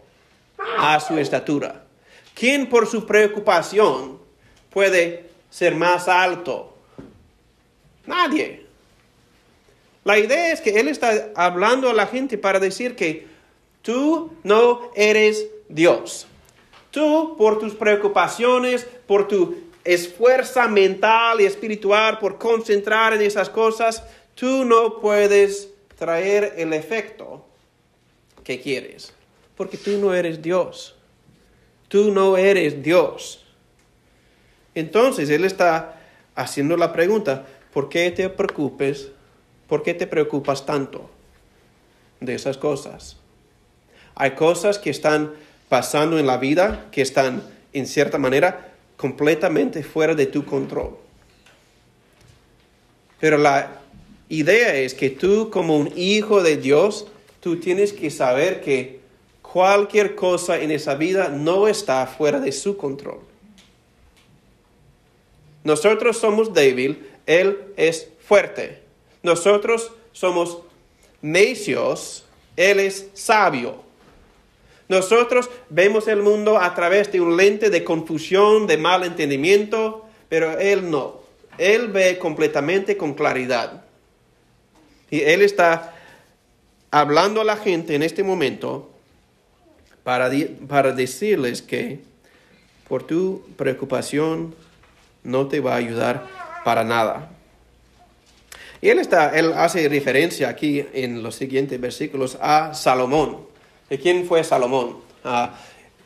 a 0.78 1.00
su 1.02 1.18
estatura. 1.18 1.84
¿Quién 2.34 2.70
por 2.70 2.88
su 2.88 3.06
preocupación 3.06 4.20
puede 4.70 5.30
ser 5.50 5.76
más 5.76 6.08
alto? 6.08 6.78
Nadie. 8.06 8.66
La 10.06 10.18
idea 10.18 10.54
es 10.54 10.62
que 10.62 10.80
Él 10.80 10.88
está 10.88 11.32
hablando 11.36 11.90
a 11.90 11.94
la 11.94 12.08
gente 12.08 12.38
para 12.38 12.60
decir 12.60 12.96
que 12.96 13.28
tú 13.82 14.32
no 14.44 14.92
eres 14.96 15.48
Dios. 15.68 16.28
Tú, 16.92 17.36
por 17.38 17.60
tus 17.60 17.74
preocupaciones, 17.74 18.88
por 19.08 19.28
tu 19.28 19.63
esfuerzo 19.84 20.68
mental 20.70 21.42
y 21.42 21.46
espiritual, 21.46 22.20
por 22.20 22.38
concentrar 22.38 23.14
en 23.14 23.22
esas 23.22 23.50
cosas, 23.50 24.04
tú 24.36 24.66
no 24.66 25.00
puedes 25.00 25.70
traer 25.98 26.54
el 26.58 26.74
efecto 26.74 27.46
que 28.44 28.60
quieres. 28.60 29.14
Porque 29.56 29.78
tú 29.78 29.98
no 29.98 30.14
eres 30.14 30.42
Dios. 30.42 30.96
Tú 31.88 32.12
no 32.12 32.38
eres 32.38 32.82
Dios. 32.82 33.46
Entonces 34.74 35.30
Él 35.30 35.46
está 35.46 36.02
haciendo 36.36 36.78
la 36.78 36.92
pregunta, 36.92 37.46
¿por 37.72 37.90
qué 37.90 38.10
te 38.10 38.28
preocupes 38.30 39.12
¿Por 39.74 39.82
qué 39.82 39.96
te 39.96 40.06
preocupas 40.06 40.68
tanto 40.68 41.10
de 42.20 42.36
esas 42.36 42.58
cosas? 42.58 43.18
Hay 44.14 44.36
cosas 44.36 44.78
que 44.78 44.90
están 44.90 45.34
pasando 45.68 46.20
en 46.20 46.28
la 46.28 46.38
vida 46.38 46.86
que 46.92 47.02
están, 47.02 47.42
en 47.74 47.88
cierta 47.88 48.18
manera, 48.20 48.73
completamente 49.04 49.84
fuera 49.84 50.16
de 50.16 50.28
tu 50.28 50.46
control. 50.46 50.96
Pero 53.20 53.38
la 53.38 53.82
idea 54.30 54.76
es 54.76 54.94
que 54.94 55.10
tú 55.10 55.50
como 55.50 55.76
un 55.76 55.92
hijo 55.98 56.42
de 56.42 56.56
Dios, 56.56 57.08
tú 57.42 57.60
tienes 57.60 57.92
que 57.92 58.10
saber 58.10 58.62
que 58.62 59.02
cualquier 59.42 60.16
cosa 60.16 60.58
en 60.62 60.72
esa 60.72 60.96
vida 60.96 61.28
no 61.28 61.68
está 61.68 62.08
fuera 62.08 62.40
de 62.40 62.54
su 62.54 62.78
control. 62.78 63.20
Nosotros 65.66 66.18
somos 66.18 66.54
débil, 66.54 67.06
Él 67.26 67.60
es 67.76 68.08
fuerte. 68.26 68.84
Nosotros 69.22 69.92
somos 70.14 70.60
necios, 71.22 72.24
Él 72.56 72.80
es 72.80 73.10
sabio. 73.14 73.84
Nosotros 74.94 75.50
vemos 75.70 76.08
el 76.08 76.22
mundo 76.22 76.60
a 76.60 76.76
través 76.76 77.12
de 77.12 77.20
un 77.20 77.36
lente 77.36 77.72
de 77.72 77.84
confusión, 77.84 78.68
de 78.68 78.78
mal 78.78 79.04
entendimiento, 79.04 80.06
pero 80.30 80.60
Él 80.60 80.92
no. 80.92 81.22
Él 81.58 81.88
ve 81.88 82.20
completamente 82.20 82.96
con 82.96 83.16
claridad. 83.16 83.84
Y 85.10 85.22
Él 85.22 85.42
está 85.42 85.96
hablando 86.92 87.42
a 87.42 87.44
la 87.44 87.58
gente 87.58 87.96
en 87.96 88.04
este 88.04 88.24
momento 88.24 88.92
para, 90.04 90.30
para 90.68 90.92
decirles 90.92 91.64
que 91.64 92.02
por 92.88 93.02
tu 93.02 93.44
preocupación 93.58 94.54
no 95.24 95.48
te 95.48 95.60
va 95.60 95.74
a 95.74 95.78
ayudar 95.78 96.28
para 96.64 96.84
nada. 96.84 97.32
Y 98.80 98.90
él, 98.90 99.00
está, 99.00 99.30
él 99.30 99.54
hace 99.54 99.88
referencia 99.90 100.50
aquí 100.50 100.86
en 100.94 101.24
los 101.24 101.36
siguientes 101.36 101.80
versículos 101.82 102.38
a 102.42 102.74
Salomón. 102.74 103.53
¿De 103.90 104.00
quién 104.00 104.26
fue 104.26 104.44
Salomón? 104.44 104.98
Ah, 105.24 105.54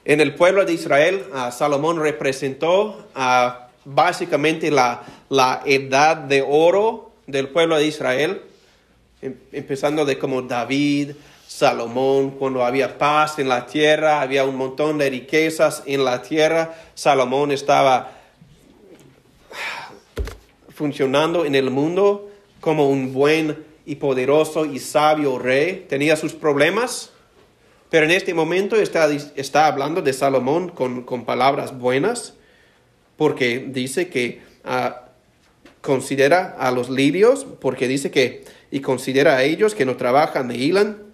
en 0.06 0.22
el 0.22 0.36
pueblo 0.36 0.66
de 0.66 0.74
Israel, 0.74 1.26
ah, 1.34 1.52
Salomón 1.52 2.00
representó 2.00 3.08
ah, 3.16 3.70
básicamente 3.86 4.72
la, 4.72 5.04
la 5.30 5.62
edad 5.66 6.18
de 6.18 6.42
oro 6.42 7.12
del 7.26 7.50
pueblo 7.50 7.78
de 7.78 7.88
Israel, 7.88 8.42
em, 9.22 9.36
empezando 9.52 10.06
de 10.06 10.18
como 10.18 10.42
David, 10.42 11.12
Salomón, 11.48 12.32
cuando 12.32 12.64
había 12.64 12.98
paz 12.98 13.40
en 13.40 13.50
la 13.50 13.66
tierra, 13.66 14.22
había 14.22 14.44
un 14.44 14.56
montón 14.56 14.98
de 14.98 15.10
riquezas 15.10 15.84
en 15.86 16.04
la 16.04 16.22
tierra, 16.22 16.76
Salomón 16.94 17.52
estaba 17.52 18.12
funcionando 20.78 21.46
en 21.46 21.56
el 21.56 21.72
mundo 21.72 22.30
como 22.60 22.90
un 22.90 23.14
buen 23.14 23.66
y 23.86 23.96
poderoso 23.96 24.66
y 24.66 24.80
sabio 24.80 25.40
rey. 25.40 25.86
Tenía 25.90 26.16
sus 26.16 26.34
problemas, 26.34 27.12
pero 27.90 28.06
en 28.06 28.12
este 28.12 28.34
momento 28.34 28.76
está, 28.76 29.10
está 29.12 29.68
hablando 29.68 30.02
de 30.02 30.14
Salomón 30.14 30.70
con, 30.70 31.26
palabras 31.26 31.78
buenas, 31.78 32.34
porque 33.16 33.66
dice 33.68 34.10
que 34.10 34.42
ah, 34.64 35.06
considera 35.82 36.56
a 36.60 36.72
los 36.72 36.90
lirios, 36.90 37.46
porque 37.62 37.88
dice 37.88 38.12
que, 38.12 38.44
y 38.72 38.82
considera 38.82 39.38
a 39.38 39.44
ellos 39.44 39.74
que 39.74 39.86
no 39.86 39.96
trabajan 39.96 40.50
de 40.50 40.58
hilan, 40.58 41.08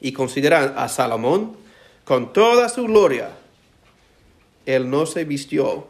y 0.00 0.12
considera 0.12 0.74
a 0.76 0.88
Salomón 0.90 1.56
con 2.04 2.34
toda 2.34 2.68
su 2.68 2.84
gloria. 2.84 3.30
Él 4.66 4.90
no 4.90 5.06
se 5.06 5.24
vistió 5.24 5.88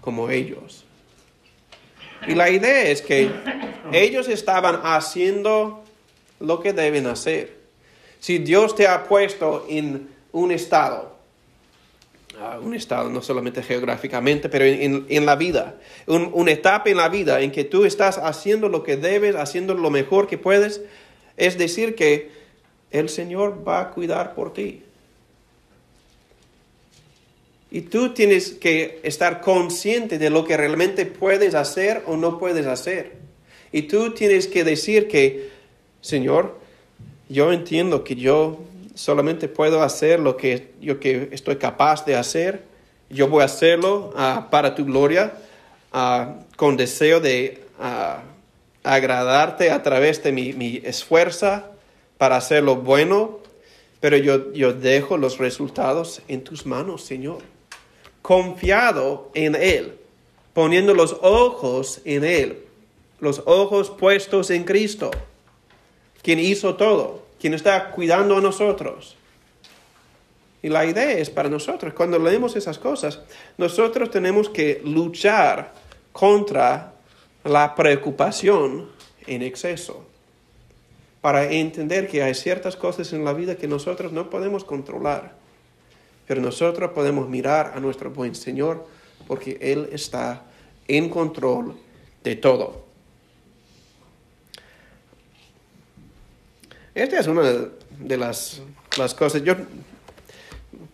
como 0.00 0.30
ellos. 0.30 0.84
Y 2.26 2.34
la 2.34 2.48
idea 2.48 2.84
es 2.84 3.02
que 3.02 3.30
ellos 3.92 4.28
estaban 4.28 4.80
haciendo 4.84 5.84
lo 6.40 6.60
que 6.60 6.72
deben 6.72 7.06
hacer. 7.06 7.55
Si 8.26 8.38
Dios 8.38 8.74
te 8.74 8.88
ha 8.88 9.04
puesto 9.04 9.64
en 9.68 10.08
un 10.32 10.50
estado, 10.50 11.16
ah, 12.40 12.58
un 12.60 12.74
estado 12.74 13.08
no 13.08 13.22
solamente 13.22 13.62
geográficamente, 13.62 14.48
pero 14.48 14.64
en, 14.64 15.24
la 15.24 15.36
vida, 15.36 15.76
una 16.08 16.50
etapa 16.50 16.90
en 16.90 16.96
la 16.96 17.08
vida 17.08 17.40
en 17.40 17.52
que 17.52 17.62
tú 17.62 17.84
estás 17.84 18.18
haciendo 18.18 18.68
lo 18.68 18.82
que 18.82 18.96
debes, 18.96 19.36
haciendo 19.36 19.74
lo 19.74 19.90
mejor 19.90 20.26
que 20.26 20.38
puedes, 20.38 20.80
es 21.36 21.56
decir 21.56 21.94
que 21.94 22.32
el 22.90 23.10
Señor 23.10 23.62
va 23.64 23.78
a 23.78 23.90
cuidar 23.90 24.34
por 24.34 24.52
ti. 24.52 24.82
Y 27.70 27.82
tú 27.82 28.12
tienes 28.12 28.54
que 28.54 28.98
estar 29.04 29.40
consciente 29.40 30.18
de 30.18 30.30
lo 30.30 30.44
que 30.44 30.56
realmente 30.56 31.06
puedes 31.06 31.54
hacer 31.54 32.02
o 32.06 32.16
no 32.16 32.40
puedes 32.40 32.66
hacer. 32.66 33.12
Y 33.70 33.82
tú 33.82 34.14
tienes 34.14 34.48
que 34.48 34.64
decir 34.64 35.06
que, 35.06 35.50
Señor, 36.00 36.65
yo 37.28 37.52
entiendo 37.52 38.04
que 38.04 38.16
yo 38.16 38.60
solamente 38.94 39.48
puedo 39.48 39.82
hacer 39.82 40.20
lo 40.20 40.36
que 40.36 40.72
yo 40.80 41.00
que 41.00 41.28
estoy 41.32 41.56
capaz 41.56 42.04
de 42.04 42.16
hacer. 42.16 42.64
Yo 43.10 43.28
voy 43.28 43.42
a 43.42 43.44
hacerlo 43.44 44.12
ah, 44.16 44.48
para 44.50 44.74
tu 44.74 44.84
gloria, 44.84 45.34
ah, 45.92 46.36
con 46.56 46.76
deseo 46.76 47.20
de 47.20 47.62
ah, 47.78 48.22
agradarte 48.82 49.70
a 49.70 49.82
través 49.82 50.22
de 50.22 50.32
mi, 50.32 50.80
esfuerzo 50.84 51.62
para 52.18 52.36
hacer 52.36 52.62
lo 52.62 52.76
bueno, 52.76 53.38
pero 54.00 54.16
yo, 54.16 54.52
yo 54.52 54.72
dejo 54.72 55.18
los 55.18 55.38
resultados 55.38 56.22
en 56.28 56.42
tus 56.42 56.66
manos, 56.66 57.04
Señor 57.04 57.42
confiado 58.26 59.30
en 59.34 59.54
Él, 59.54 60.00
poniendo 60.52 60.94
los 60.94 61.16
ojos 61.22 62.00
en 62.04 62.24
Él, 62.24 62.58
los 63.20 63.40
ojos 63.46 63.90
puestos 63.90 64.50
en 64.50 64.64
Cristo, 64.64 65.12
quien 66.26 66.40
hizo 66.40 66.74
todo, 66.74 67.22
quien 67.38 67.54
está 67.54 67.92
cuidando 67.92 68.36
a 68.36 68.40
nosotros. 68.40 69.16
Y 70.60 70.68
la 70.68 70.84
idea 70.84 71.12
es 71.12 71.30
para 71.30 71.48
nosotros, 71.48 71.94
cuando 71.94 72.18
leemos 72.18 72.56
esas 72.56 72.80
cosas, 72.80 73.20
nosotros 73.56 74.10
tenemos 74.10 74.48
que 74.48 74.82
luchar 74.84 75.72
contra 76.10 76.94
la 77.44 77.76
preocupación 77.76 78.90
en 79.28 79.42
exceso, 79.42 80.04
para 81.20 81.48
entender 81.52 82.08
que 82.08 82.24
hay 82.24 82.34
ciertas 82.34 82.74
cosas 82.74 83.12
en 83.12 83.24
la 83.24 83.32
vida 83.32 83.54
que 83.54 83.68
nosotros 83.68 84.10
no 84.10 84.28
podemos 84.28 84.64
controlar 84.64 85.36
pero 86.26 86.40
nosotros 86.40 86.90
podemos 86.90 87.28
mirar 87.28 87.72
a 87.76 87.78
nuestro 87.78 88.10
buen 88.10 88.34
Señor 88.34 88.84
porque 89.28 89.58
Él 89.60 89.88
está 89.92 90.42
en 90.88 91.08
control 91.08 91.76
de 92.24 92.34
todo. 92.34 92.85
Esta 96.96 97.20
es 97.20 97.26
una 97.26 97.42
de 97.98 98.16
las, 98.16 98.62
cosas. 99.18 99.44
Yo, 99.44 99.54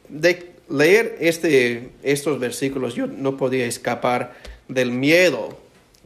de 0.08 0.50
leer 0.68 1.16
este, 1.20 1.90
estos 2.02 2.40
versículos, 2.40 2.96
yo 2.96 3.06
no 3.06 3.36
podía 3.36 3.66
escapar 3.66 4.34
del 4.66 4.90
miedo 4.90 5.56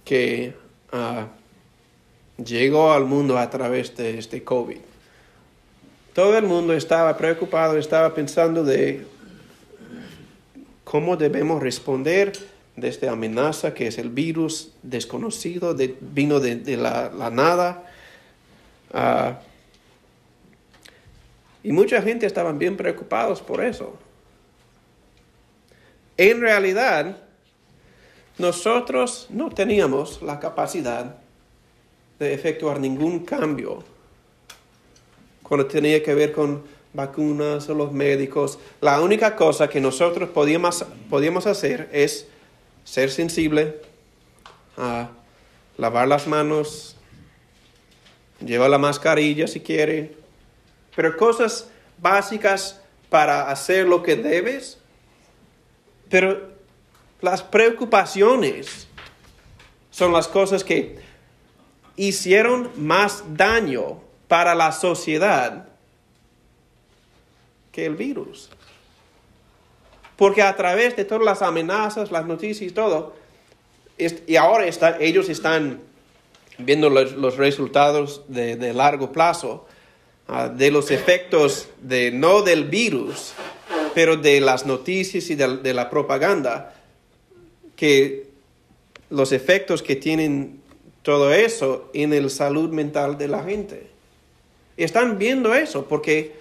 que 0.05 0.53
ah, 0.93 1.29
llegó 2.37 2.93
al 2.93 3.07
mundo 3.07 3.39
a 3.39 3.49
través 3.49 3.97
de 3.97 4.19
este 4.19 4.45
COVID. 4.45 4.77
Todo 6.13 6.37
el 6.37 6.45
mundo 6.45 6.75
estaba 6.75 7.17
preocupado, 7.17 7.79
estaba 7.79 8.15
pensando 8.15 8.65
de 8.65 9.07
cómo 10.85 11.17
debemos 11.17 11.63
responder 11.63 12.35
de 12.77 12.89
esta 12.89 13.11
amenaza 13.11 13.73
que 13.73 13.87
es 13.87 13.97
el 13.97 14.11
virus 14.11 14.73
desconocido, 14.83 15.73
de, 15.73 15.97
vino 15.99 16.39
de, 16.39 16.77
la, 16.77 17.31
nada. 17.33 17.91
Ah, 18.93 19.41
y 21.67 21.73
mucha 21.73 22.01
gente 22.01 22.27
estaban 22.27 22.61
bien 22.61 22.77
preocupados 22.77 23.43
por 23.43 23.65
eso. 23.65 23.99
En 26.17 26.41
realidad, 26.41 27.25
nosotros 28.39 29.27
no 29.31 29.51
teníamos 29.51 30.23
la 30.23 30.39
capacidad 30.39 31.17
de 32.21 32.33
efectuar 32.33 32.79
ningún 32.79 33.25
cambio 33.25 33.83
cuando 35.43 35.67
tenía 35.67 36.01
que 36.05 36.15
ver 36.15 36.31
con 36.31 36.63
vacunas 36.93 37.69
o 37.69 37.75
los 37.75 37.91
médicos. 37.91 38.61
La 38.81 39.01
única 39.01 39.35
cosa 39.35 39.69
que 39.69 39.81
nosotros 39.81 40.29
podíamos, 40.29 40.85
podíamos 41.11 41.49
hacer 41.49 41.89
es 41.91 42.29
ser 42.85 43.11
sensible, 43.11 43.81
a 44.77 45.09
lavar 45.79 46.07
las 46.07 46.29
manos, 46.29 46.95
llevar 48.39 48.71
la 48.71 48.79
mascarilla 48.79 49.49
si 49.49 49.59
quiere, 49.59 50.26
pero 50.97 51.17
cosas 51.17 51.69
básicas 51.99 52.81
para 53.09 53.51
hacer 53.51 53.87
lo 53.87 54.03
que 54.03 54.17
debes. 54.17 54.79
Pero 56.09 56.51
las 57.21 57.43
preocupaciones 57.43 58.89
son 59.91 60.13
las 60.13 60.27
cosas 60.27 60.65
que 60.65 60.99
hicieron 61.97 62.71
más 62.77 63.23
daño 63.29 64.01
para 64.27 64.55
la 64.55 64.73
sociedad 64.73 65.69
que 67.73 67.87
el 67.87 67.95
virus. 67.95 68.51
Porque 70.17 70.43
a 70.43 70.57
través 70.57 70.97
de 70.97 71.05
todas 71.05 71.25
las 71.25 71.43
amenazas, 71.43 72.11
las 72.11 72.27
noticias 72.27 72.71
y 72.71 72.73
todo, 72.73 73.15
y 73.99 74.37
ahora 74.37 74.67
ellos 75.01 75.29
están 75.29 75.81
viendo 76.59 76.89
los, 76.91 77.37
resultados 77.37 78.23
de, 78.29 78.73
largo 78.73 79.13
plazo, 79.13 79.66
ah, 80.29 80.49
de 80.49 80.71
los 80.71 80.91
efectos 80.91 81.69
de 81.81 82.11
no 82.11 82.43
del 82.43 82.65
virus, 82.65 83.33
pero 83.95 84.17
de 84.17 84.41
las 84.41 84.67
noticias 84.67 85.31
y 85.31 85.35
de, 85.35 85.73
la 85.73 85.89
propaganda, 85.89 86.75
que 87.77 88.29
los 89.09 89.33
efectos 89.33 89.83
que 89.83 89.97
tienen 89.97 90.61
todo 91.03 91.33
eso 91.33 91.91
en 91.95 92.11
la 92.11 92.29
salud 92.29 92.71
mental 92.71 93.17
de 93.17 93.29
la 93.29 93.43
gente. 93.45 93.87
Están 94.77 95.19
viendo 95.19 95.55
eso 95.55 95.87
porque 95.87 96.35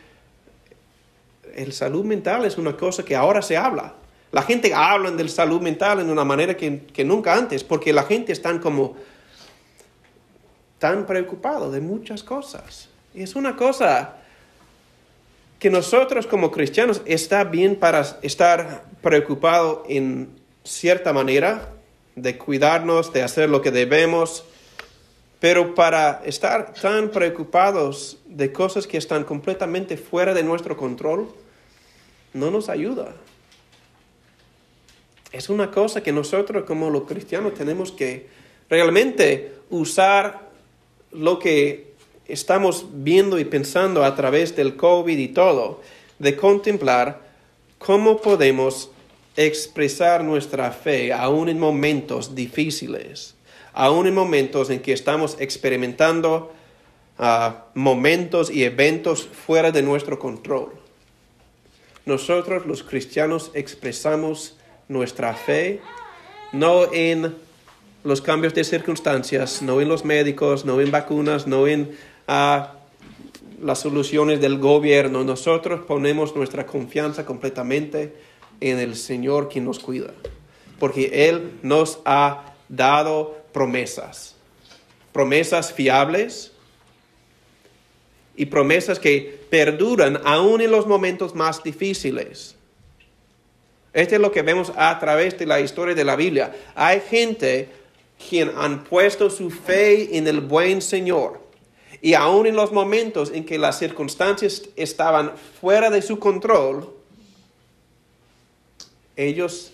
el 1.55 1.71
salud 1.71 2.03
mental 2.03 2.43
es 2.45 2.57
una 2.57 2.75
cosa 2.75 3.05
que 3.05 3.15
ahora 3.15 3.41
se 3.41 3.55
habla. 3.55 3.95
La 4.31 4.41
gente 4.41 4.73
habla 4.73 5.11
del 5.11 5.29
salud 5.29 5.61
mental 5.61 6.01
en 6.01 6.09
una 6.09 6.25
manera 6.25 6.57
que, 6.57 6.81
que 6.91 7.05
nunca 7.05 7.35
antes, 7.35 7.63
porque 7.63 7.93
la 7.93 8.03
gente 8.03 8.33
está 8.33 8.59
como 8.59 8.97
tan 10.77 11.05
preocupado 11.05 11.71
de 11.71 11.79
muchas 11.79 12.21
cosas. 12.21 12.89
Es 13.15 13.35
una 13.35 13.55
cosa 13.55 14.15
que 15.57 15.69
nosotros 15.69 16.27
como 16.27 16.51
cristianos 16.51 17.01
está 17.05 17.45
bien 17.45 17.77
para 17.77 18.01
estar 18.21 18.83
preocupado 19.01 19.85
en 19.87 20.29
cierta 20.65 21.13
manera, 21.13 21.69
de 22.15 22.37
cuidarnos, 22.37 23.13
de 23.13 23.23
hacer 23.23 23.49
lo 23.49 23.61
que 23.61 23.71
debemos, 23.71 24.43
pero 25.39 25.75
para 25.75 26.21
estar 26.25 26.73
tan 26.73 27.09
preocupados 27.09 28.17
de 28.25 28.51
cosas 28.51 28.85
que 28.85 28.97
están 28.97 29.23
completamente 29.23 29.95
fuera 29.95 30.33
de 30.33 30.43
nuestro 30.43 30.75
control, 30.75 31.29
no 32.33 32.51
nos 32.51 32.67
ayuda. 32.67 33.15
Es 35.31 35.49
una 35.49 35.71
cosa 35.71 36.03
que 36.03 36.11
nosotros 36.11 36.65
como 36.65 36.89
los 36.89 37.03
cristianos 37.03 37.53
tenemos 37.53 37.93
que 37.93 38.27
realmente 38.69 39.53
usar 39.69 40.49
lo 41.11 41.39
que 41.39 41.94
estamos 42.27 42.85
viendo 42.91 43.39
y 43.39 43.45
pensando 43.45 44.03
a 44.03 44.15
través 44.15 44.55
del 44.55 44.75
COVID 44.75 45.17
y 45.17 45.27
todo, 45.29 45.81
de 46.19 46.35
contemplar 46.35 47.21
cómo 47.77 48.17
podemos 48.17 48.89
expresar 49.35 50.23
nuestra 50.23 50.71
fe 50.71 51.11
aún 51.13 51.49
en 51.49 51.59
momentos 51.59 52.35
difíciles, 52.35 53.35
aún 53.73 54.07
en 54.07 54.13
momentos 54.13 54.69
en 54.69 54.79
que 54.79 54.93
estamos 54.93 55.35
experimentando 55.39 56.53
ah, 57.19 57.65
momentos 57.73 58.49
y 58.49 58.63
eventos 58.63 59.27
fuera 59.27 59.71
de 59.71 59.81
nuestro 59.81 60.17
control. 60.19 60.71
Nosotros 62.05 62.65
los 62.65 62.83
cristianos 62.83 63.51
expresamos 63.53 64.55
nuestra 64.87 65.33
fe 65.33 65.81
no 66.55 66.93
en 66.93 67.35
los 68.03 68.21
cambios 68.21 68.53
de 68.53 68.63
circunstancias, 68.63 69.61
no 69.61 69.81
en 69.81 69.89
los 69.89 70.05
médicos, 70.05 70.63
no 70.63 70.79
en 70.79 70.91
vacunas, 70.91 71.47
no 71.47 71.67
en 71.67 71.97
a 72.27 72.73
las 73.61 73.79
soluciones 73.79 74.41
del 74.41 74.59
gobierno. 74.59 75.23
Nosotros 75.23 75.81
ponemos 75.87 76.35
nuestra 76.35 76.65
confianza 76.65 77.25
completamente 77.25 78.15
en 78.61 78.79
el 78.79 78.95
Señor 78.95 79.49
quien 79.49 79.65
nos 79.65 79.79
cuida, 79.79 80.13
porque 80.79 81.29
Él 81.29 81.59
nos 81.61 81.99
ha 82.05 82.53
dado 82.69 83.37
promesas, 83.51 84.35
promesas 85.11 85.73
fiables 85.73 86.51
y 88.35 88.45
promesas 88.47 88.99
que 88.99 89.45
perduran 89.49 90.19
aún 90.25 90.61
en 90.61 90.71
los 90.71 90.87
momentos 90.87 91.35
más 91.35 91.63
difíciles. 91.63 92.55
Esto 93.93 94.15
es 94.15 94.21
lo 94.21 94.31
que 94.31 94.41
vemos 94.41 94.73
a 94.75 94.99
través 94.99 95.37
de 95.39 95.45
la 95.45 95.61
historia 95.61 95.95
de 95.95 96.03
la 96.03 96.17
Biblia. 96.17 96.53
Hay 96.75 96.99
gente 96.99 97.69
quien 98.29 98.51
han 98.57 98.83
puesto 98.83 99.29
su 99.29 99.49
fe 99.49 100.17
en 100.17 100.27
el 100.27 100.41
buen 100.41 100.81
Señor 100.81 101.44
y 102.01 102.13
aún 102.13 102.45
en 102.45 102.55
los 102.55 102.71
momentos 102.71 103.31
en 103.31 103.45
que 103.45 103.57
las 103.57 103.79
circunstancias 103.79 104.63
estaban 104.75 105.33
fuera 105.59 105.89
de 105.89 106.01
su 106.01 106.19
control, 106.19 106.93
ellos 109.15 109.71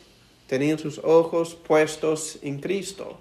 tenían 0.47 0.77
sus 0.77 0.99
ojos 0.99 1.55
puestos 1.55 2.39
en 2.41 2.59
Cristo 2.59 3.19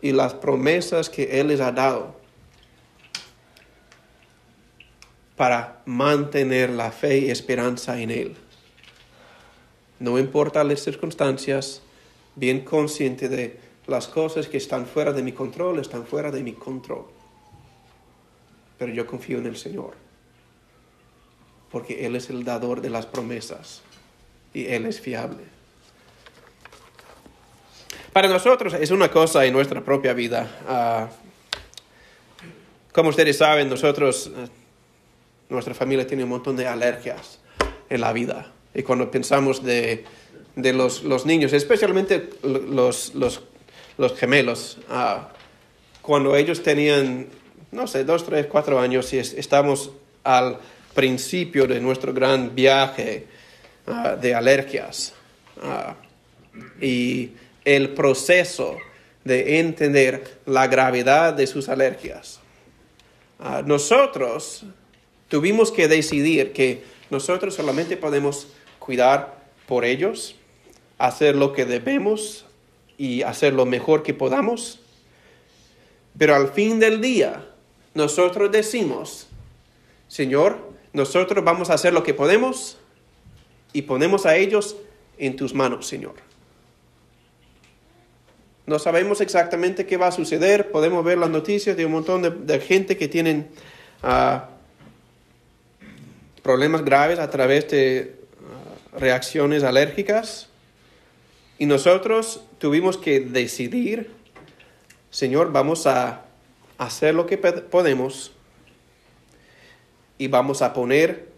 y 0.00 0.12
las 0.12 0.34
promesas 0.34 1.08
que 1.08 1.40
Él 1.40 1.48
les 1.48 1.60
ha 1.60 1.72
dado 1.72 2.20
para 5.36 5.82
mantener 5.86 6.70
la 6.70 6.92
fe 6.92 7.18
y 7.18 7.30
esperanza 7.30 8.00
en 8.00 8.10
Él. 8.10 8.36
No 9.98 10.18
importa 10.18 10.62
las 10.64 10.80
circunstancias, 10.80 11.82
bien 12.36 12.60
consciente 12.60 13.28
de 13.28 13.58
las 13.86 14.06
cosas 14.06 14.46
que 14.46 14.56
están 14.56 14.86
fuera 14.86 15.12
de 15.12 15.22
mi 15.22 15.32
control, 15.32 15.78
están 15.78 16.06
fuera 16.06 16.30
de 16.30 16.42
mi 16.42 16.52
control 16.52 17.11
pero 18.82 18.94
yo 18.94 19.06
confío 19.06 19.38
en 19.38 19.46
el 19.46 19.56
Señor, 19.56 19.92
porque 21.70 22.04
Él 22.04 22.16
es 22.16 22.30
el 22.30 22.42
dador 22.42 22.80
de 22.80 22.90
las 22.90 23.06
promesas 23.06 23.80
y 24.52 24.66
Él 24.66 24.86
es 24.86 25.00
fiable. 25.00 25.44
Para 28.12 28.26
nosotros 28.26 28.74
es 28.74 28.90
una 28.90 29.08
cosa 29.08 29.44
en 29.44 29.52
nuestra 29.52 29.84
propia 29.84 30.14
vida. 30.14 30.50
Ah, 30.66 31.08
como 32.90 33.10
ustedes 33.10 33.38
saben, 33.38 33.70
nosotros, 33.70 34.32
eh, 34.36 34.48
nuestra 35.48 35.74
familia 35.74 36.04
tiene 36.04 36.24
un 36.24 36.30
montón 36.30 36.56
de 36.56 36.66
alergias 36.66 37.38
en 37.88 38.00
la 38.00 38.12
vida. 38.12 38.50
Y 38.74 38.82
cuando 38.82 39.12
pensamos 39.12 39.62
de, 39.62 40.04
los, 40.56 41.24
niños, 41.24 41.52
especialmente 41.52 42.30
los, 42.42 43.12
gemelos, 44.16 44.78
ah, 44.90 45.28
cuando 46.00 46.34
ellos 46.34 46.64
tenían 46.64 47.28
no 47.72 47.86
sé, 47.86 48.04
dos, 48.04 48.24
tres, 48.24 48.46
cuatro 48.46 48.78
años 48.78 49.12
y 49.14 49.18
estamos 49.18 49.90
al 50.22 50.58
principio 50.94 51.66
de 51.66 51.80
nuestro 51.80 52.12
gran 52.12 52.54
viaje 52.54 53.26
ah, 53.86 54.14
de 54.20 54.34
alergias 54.34 55.14
ah, 55.62 55.96
y 56.80 57.30
el 57.64 57.90
proceso 57.94 58.76
de 59.24 59.58
entender 59.58 60.40
la 60.44 60.66
gravedad 60.66 61.32
de 61.32 61.46
sus 61.46 61.70
alergias. 61.70 62.40
Ah, 63.40 63.62
nosotros 63.64 64.64
tuvimos 65.28 65.72
que 65.72 65.88
decidir 65.88 66.52
que 66.52 66.84
nosotros 67.08 67.54
solamente 67.54 67.96
podemos 67.96 68.48
cuidar 68.78 69.42
por 69.66 69.86
ellos, 69.86 70.36
hacer 70.98 71.36
lo 71.36 71.54
que 71.54 71.64
debemos 71.64 72.44
y 72.98 73.22
hacer 73.22 73.54
lo 73.54 73.64
mejor 73.64 74.02
que 74.02 74.12
podamos, 74.12 74.80
pero 76.18 76.34
al 76.34 76.52
fin 76.52 76.78
del 76.78 77.00
día, 77.00 77.46
nosotros 77.94 78.50
decimos, 78.50 79.28
Señor, 80.08 80.72
nosotros 80.92 81.44
vamos 81.44 81.70
a 81.70 81.74
hacer 81.74 81.92
lo 81.92 82.02
que 82.02 82.14
podemos 82.14 82.78
y 83.72 83.82
ponemos 83.82 84.26
a 84.26 84.36
ellos 84.36 84.76
en 85.18 85.36
tus 85.36 85.54
manos, 85.54 85.86
Señor. 85.86 86.14
No 88.66 88.78
sabemos 88.78 89.20
exactamente 89.20 89.86
qué 89.86 89.96
va 89.96 90.08
a 90.08 90.12
suceder, 90.12 90.70
podemos 90.70 91.04
ver 91.04 91.18
las 91.18 91.30
noticias 91.30 91.76
de 91.76 91.84
un 91.84 91.92
montón 91.92 92.46
de, 92.46 92.60
gente 92.60 92.96
que 92.96 93.08
tienen 93.08 93.48
ah, 94.02 94.50
problemas 96.42 96.84
graves 96.84 97.18
a 97.18 97.28
través 97.30 97.68
de 97.70 98.16
ah, 98.94 98.98
reacciones 98.98 99.64
alérgicas. 99.64 100.48
Y 101.58 101.66
nosotros 101.66 102.44
tuvimos 102.58 102.98
que 102.98 103.20
decidir, 103.20 104.10
Señor, 105.10 105.52
vamos 105.52 105.86
a 105.86 106.24
hacer 106.84 107.14
lo 107.14 107.26
que 107.26 107.38
podemos 107.38 108.32
y 110.18 110.28
vamos 110.28 110.62
a 110.62 110.72
poner 110.72 111.32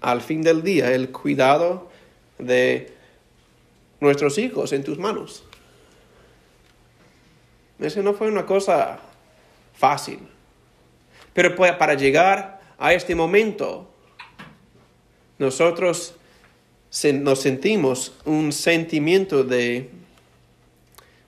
al 0.00 0.20
fin 0.20 0.42
del 0.42 0.62
día 0.62 0.92
el 0.92 1.10
cuidado 1.10 1.90
de 2.38 2.92
nuestros 4.00 4.38
hijos 4.38 4.72
en 4.72 4.82
tus 4.82 4.98
manos. 4.98 5.44
Eso 7.78 8.02
no 8.02 8.14
fue 8.14 8.28
una 8.28 8.46
cosa 8.46 9.00
fácil. 9.74 10.20
Pero 11.32 11.54
para 11.56 11.94
llegar 11.94 12.60
a 12.78 12.92
este 12.92 13.14
momento, 13.14 13.90
nosotros 15.38 16.14
nos 17.14 17.40
sentimos 17.40 18.14
un 18.24 18.52
sentimiento 18.52 19.44
de 19.44 19.90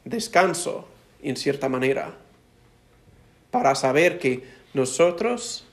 descanso 0.04 0.88
en 1.22 1.36
cierta 1.36 1.68
manera, 1.68 2.16
para 3.50 3.74
saber 3.74 4.18
que 4.18 4.44
nosotros 4.74 5.64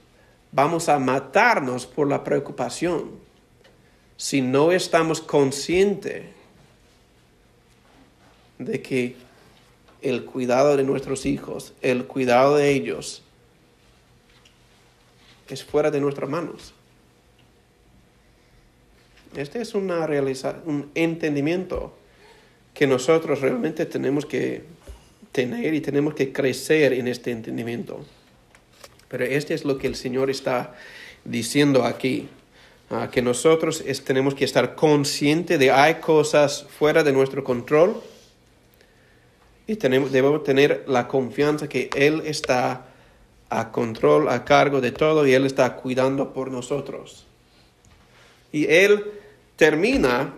vamos 0.52 0.90
a 0.90 1.00
matarnos 1.00 1.86
por 1.86 2.08
la 2.08 2.24
preocupación 2.24 3.12
si 4.18 4.42
no 4.42 4.72
estamos 4.72 5.22
conscientes 5.22 6.26
de 8.58 8.82
que 8.82 9.16
el 10.02 10.26
cuidado 10.26 10.76
de 10.76 10.84
nuestros 10.84 11.26
hijos, 11.26 11.74
el 11.82 12.06
cuidado 12.06 12.58
de 12.58 12.72
ellos, 12.72 13.24
es 15.48 15.64
fuera 15.64 15.90
de 15.90 16.02
nuestras 16.02 16.30
manos. 16.30 16.74
Este 19.36 19.62
es 19.62 19.74
una 19.74 20.06
un 20.66 20.92
entendimiento 20.96 21.94
que 22.74 22.88
nosotros 22.88 23.42
realmente 23.42 23.86
tenemos 23.86 24.26
que 24.26 24.64
tener 25.32 25.74
y 25.74 25.82
tenemos 25.82 26.14
que 26.14 26.32
crecer 26.32 26.94
en 26.94 27.08
este 27.08 27.32
entendimiento. 27.32 28.06
Pero 29.08 29.26
este 29.26 29.54
es 29.54 29.66
lo 29.66 29.78
que 29.78 29.88
el 29.88 29.96
Señor 29.96 30.30
está 30.30 30.76
diciendo 31.26 31.84
aquí, 31.84 32.30
ah, 32.90 33.10
que 33.12 33.22
nosotros 33.22 33.84
tenemos 34.06 34.36
que 34.36 34.46
estar 34.46 34.76
conscientes 34.76 35.60
de 35.60 35.72
hay 35.72 35.96
cosas 35.96 36.66
fuera 36.70 37.04
de 37.04 37.12
nuestro 37.12 37.44
control 37.44 38.02
y 39.68 39.76
tenemos, 39.76 40.12
debemos 40.12 40.44
tener 40.44 40.84
la 40.88 41.08
confianza 41.08 41.70
que 41.70 41.90
Él 41.96 42.24
está 42.26 42.88
a 43.50 43.72
control, 43.72 44.30
a 44.30 44.46
cargo 44.46 44.82
de 44.82 44.92
todo 44.92 45.28
y 45.28 45.34
Él 45.34 45.46
está 45.46 45.76
cuidando 45.76 46.34
por 46.34 46.52
nosotros. 46.52 47.26
Y 48.52 48.66
Él 48.66 49.12
termina 49.56 50.34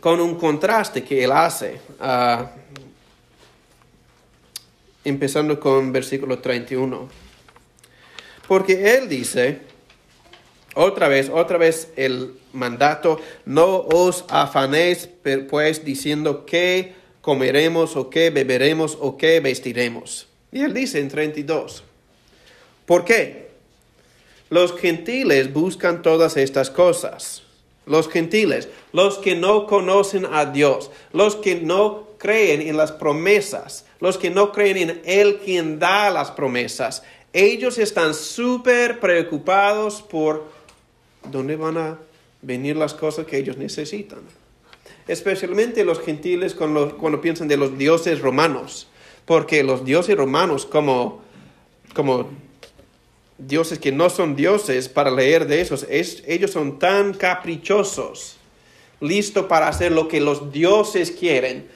con 0.00 0.20
un 0.20 0.34
contraste 0.34 1.02
que 1.02 1.24
Él 1.24 1.32
hace, 1.32 1.80
ah, 2.00 2.50
empezando 5.04 5.60
con 5.60 5.92
versículo 5.92 6.38
31. 6.38 7.08
Porque 8.46 8.96
Él 8.96 9.08
dice, 9.08 9.60
otra 10.74 11.08
vez, 11.08 11.30
otra 11.32 11.56
vez 11.56 11.92
el 11.96 12.34
mandato, 12.52 13.20
no 13.44 13.78
os 13.78 14.24
afanéis 14.28 15.08
pues 15.48 15.84
diciendo 15.84 16.44
qué 16.44 16.94
comeremos 17.20 17.96
o 17.96 18.10
qué 18.10 18.30
beberemos 18.30 18.98
o 19.00 19.16
qué 19.16 19.40
vestiremos. 19.40 20.26
Y 20.52 20.60
él 20.60 20.74
dice 20.74 21.00
en 21.00 21.08
32, 21.08 21.84
¿por 22.86 23.04
qué? 23.04 23.50
Los 24.50 24.76
gentiles 24.78 25.52
buscan 25.52 26.02
todas 26.02 26.36
estas 26.36 26.70
cosas. 26.70 27.42
Los 27.86 28.08
gentiles, 28.08 28.68
los 28.92 29.18
que 29.18 29.36
no 29.36 29.66
conocen 29.66 30.26
a 30.26 30.46
Dios, 30.46 30.90
los 31.12 31.36
que 31.36 31.56
no 31.56 32.08
creen 32.24 32.62
en 32.62 32.78
las 32.78 32.90
promesas, 32.90 33.84
los 34.00 34.16
que 34.16 34.30
no 34.30 34.50
creen 34.50 34.78
en 34.78 35.02
Él 35.04 35.40
quien 35.44 35.78
da 35.78 36.08
las 36.08 36.30
promesas, 36.30 37.02
ellos 37.34 37.76
están 37.76 38.14
súper 38.14 38.98
preocupados 38.98 40.00
por 40.00 40.46
dónde 41.30 41.56
van 41.56 41.76
a 41.76 41.98
venir 42.40 42.76
las 42.76 42.94
cosas 42.94 43.26
que 43.26 43.36
ellos 43.36 43.58
necesitan. 43.58 44.20
Especialmente 45.06 45.84
los 45.84 46.00
gentiles 46.00 46.54
cuando, 46.54 47.20
piensan 47.20 47.46
de 47.46 47.58
los 47.58 47.76
dioses 47.76 48.22
romanos, 48.22 48.88
porque 49.26 49.62
los 49.62 49.84
dioses 49.84 50.16
romanos 50.16 50.64
como, 50.64 51.20
como 51.94 52.30
dioses 53.36 53.78
que 53.78 53.92
no 53.92 54.08
son 54.08 54.34
dioses, 54.34 54.88
para 54.88 55.10
leer 55.10 55.46
de 55.46 55.60
esos, 55.60 55.86
ellos 55.90 56.52
son 56.52 56.78
tan 56.78 57.12
caprichosos, 57.12 58.38
listos 59.02 59.44
para 59.44 59.68
hacer 59.68 59.92
lo 59.92 60.08
que 60.08 60.22
los 60.22 60.50
dioses 60.50 61.10
quieren, 61.10 61.68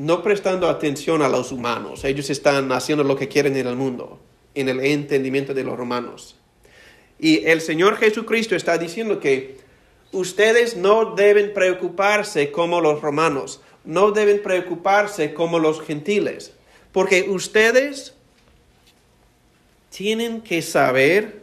no 0.00 0.22
prestando 0.22 0.66
atención 0.66 1.20
a 1.20 1.28
los 1.28 1.52
humanos. 1.52 2.04
Ellos 2.04 2.30
están 2.30 2.72
haciendo 2.72 3.04
lo 3.04 3.16
que 3.16 3.28
quieren 3.28 3.54
en 3.56 3.66
el 3.66 3.76
mundo, 3.76 4.18
en 4.54 4.70
el 4.70 4.80
entendimiento 4.80 5.52
de 5.52 5.62
los 5.62 5.76
romanos. 5.76 6.36
Y 7.18 7.44
el 7.44 7.60
Señor 7.60 7.98
Jesucristo 7.98 8.56
está 8.56 8.78
diciendo 8.78 9.20
que 9.20 9.58
ustedes 10.12 10.74
no 10.74 11.14
deben 11.14 11.52
preocuparse 11.52 12.50
como 12.50 12.80
los 12.80 13.02
romanos, 13.02 13.60
no 13.84 14.10
deben 14.10 14.42
preocuparse 14.42 15.34
como 15.34 15.58
los 15.58 15.82
gentiles, 15.82 16.54
porque 16.92 17.26
ustedes 17.28 18.14
tienen 19.90 20.40
que 20.40 20.62
saber 20.62 21.42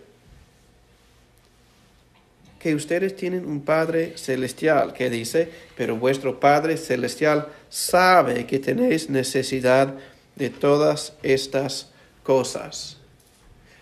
que 2.59 2.75
ustedes 2.75 3.15
tienen 3.15 3.45
un 3.45 3.61
Padre 3.61 4.17
celestial 4.17 4.93
que 4.93 5.09
dice, 5.09 5.49
pero 5.75 5.95
vuestro 5.95 6.39
Padre 6.39 6.77
celestial 6.77 7.47
sabe 7.69 8.45
que 8.45 8.59
tenéis 8.59 9.09
necesidad 9.09 9.93
de 10.35 10.49
todas 10.49 11.13
estas 11.23 11.91
cosas. 12.23 12.97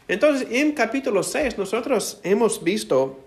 Entonces, 0.07 0.47
en 0.51 0.73
capítulo 0.73 1.23
6 1.23 1.57
nosotros 1.57 2.19
hemos 2.23 2.63
visto 2.63 3.19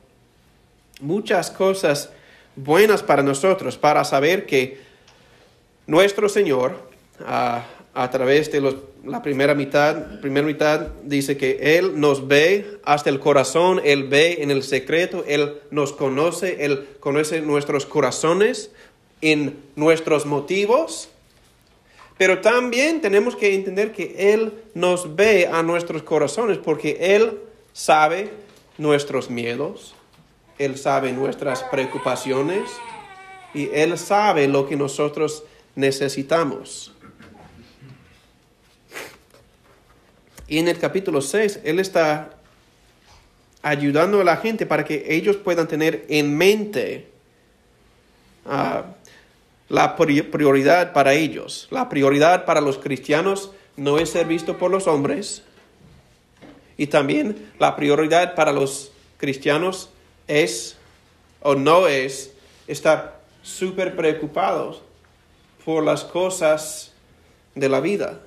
muchas 1.00 1.50
cosas 1.50 2.10
buenas 2.54 3.02
para 3.02 3.22
nosotros, 3.22 3.76
para 3.76 4.04
saber 4.04 4.46
que 4.46 4.80
nuestro 5.86 6.28
Señor, 6.28 6.88
a, 7.94 8.10
través 8.10 8.50
de 8.52 8.60
la 9.04 9.22
primera 9.22 9.54
mitad, 9.54 10.20
primera 10.20 10.46
mitad, 10.46 10.88
dice 11.04 11.36
que 11.36 11.76
Él 11.78 11.98
nos 12.00 12.28
ve 12.28 12.78
hasta 12.84 13.10
el 13.10 13.18
corazón, 13.20 13.80
Él 13.84 14.04
ve 14.04 14.38
en 14.42 14.50
el 14.50 14.62
secreto, 14.62 15.24
Él 15.26 15.54
nos 15.70 15.92
conoce, 15.92 16.64
Él 16.64 16.88
conoce 17.00 17.40
nuestros 17.40 17.86
corazones, 17.86 18.70
en 19.20 19.56
nuestros 19.76 20.26
motivos, 20.26 21.08
pero 22.16 22.40
también 22.40 23.00
tenemos 23.00 23.36
que 23.36 23.54
entender 23.54 23.92
que 23.92 24.32
Él 24.32 24.52
nos 24.74 25.14
ve 25.16 25.46
a 25.46 25.62
nuestros 25.62 26.02
corazones 26.02 26.58
porque 26.58 26.96
Él 27.00 27.38
sabe 27.72 28.30
nuestros 28.76 29.30
miedos, 29.30 29.94
Él 30.58 30.76
sabe 30.76 31.12
nuestras 31.12 31.62
preocupaciones 31.64 32.68
y 33.54 33.70
Él 33.72 33.96
sabe 33.98 34.48
lo 34.48 34.68
que 34.68 34.76
nosotros 34.76 35.44
necesitamos. 35.74 36.92
Y 40.48 40.58
en 40.58 40.68
el 40.68 40.78
capítulo 40.78 41.20
6, 41.20 41.60
Él 41.62 41.78
está 41.78 42.30
ayudando 43.62 44.20
a 44.20 44.24
la 44.24 44.38
gente 44.38 44.64
para 44.64 44.84
que 44.84 45.04
ellos 45.14 45.36
puedan 45.36 45.68
tener 45.68 46.06
en 46.08 46.36
mente 46.36 47.08
uh, 48.46 48.82
la 49.68 49.94
prioridad 49.96 50.94
para 50.94 51.12
ellos. 51.12 51.68
La 51.70 51.90
prioridad 51.90 52.46
para 52.46 52.62
los 52.62 52.78
cristianos 52.78 53.52
no 53.76 53.98
es 53.98 54.10
ser 54.10 54.26
visto 54.26 54.56
por 54.56 54.70
los 54.70 54.86
hombres. 54.86 55.42
Y 56.78 56.86
también 56.86 57.50
la 57.58 57.76
prioridad 57.76 58.34
para 58.34 58.52
los 58.52 58.92
cristianos 59.18 59.90
es 60.28 60.76
o 61.40 61.54
no 61.54 61.88
es 61.88 62.32
estar 62.66 63.20
súper 63.42 63.94
preocupados 63.96 64.82
por 65.64 65.84
las 65.84 66.04
cosas 66.04 66.92
de 67.54 67.68
la 67.68 67.80
vida. 67.80 68.20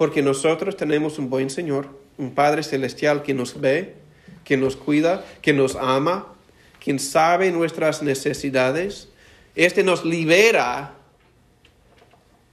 Porque 0.00 0.22
nosotros 0.22 0.78
tenemos 0.78 1.18
un 1.18 1.28
buen 1.28 1.50
Señor, 1.50 1.90
un 2.16 2.34
Padre 2.34 2.62
Celestial 2.62 3.22
que 3.22 3.34
nos 3.34 3.60
ve, 3.60 3.96
que 4.44 4.56
nos 4.56 4.74
cuida, 4.74 5.26
que 5.42 5.52
nos 5.52 5.76
ama, 5.76 6.32
quien 6.82 6.98
sabe 6.98 7.50
nuestras 7.50 8.02
necesidades 8.02 9.08
este 9.54 9.84
nos 9.84 10.06
libera 10.06 10.94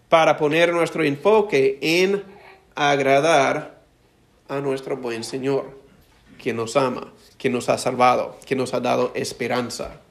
para 0.09 0.35
poner 0.35 0.73
nuestro 0.73 1.05
enfoque 1.05 1.77
en 1.79 2.21
agradar 2.75 3.79
a 4.49 4.59
nuestro 4.59 4.97
buen 4.97 5.23
Señor, 5.23 5.79
que 6.43 6.51
nos 6.51 6.75
ama, 6.75 7.13
que 7.37 7.49
nos 7.49 7.69
ha 7.69 7.77
salvado, 7.77 8.37
que 8.45 8.57
nos 8.57 8.73
ha 8.73 8.81
dado 8.81 9.13
esperanza. 9.15 10.01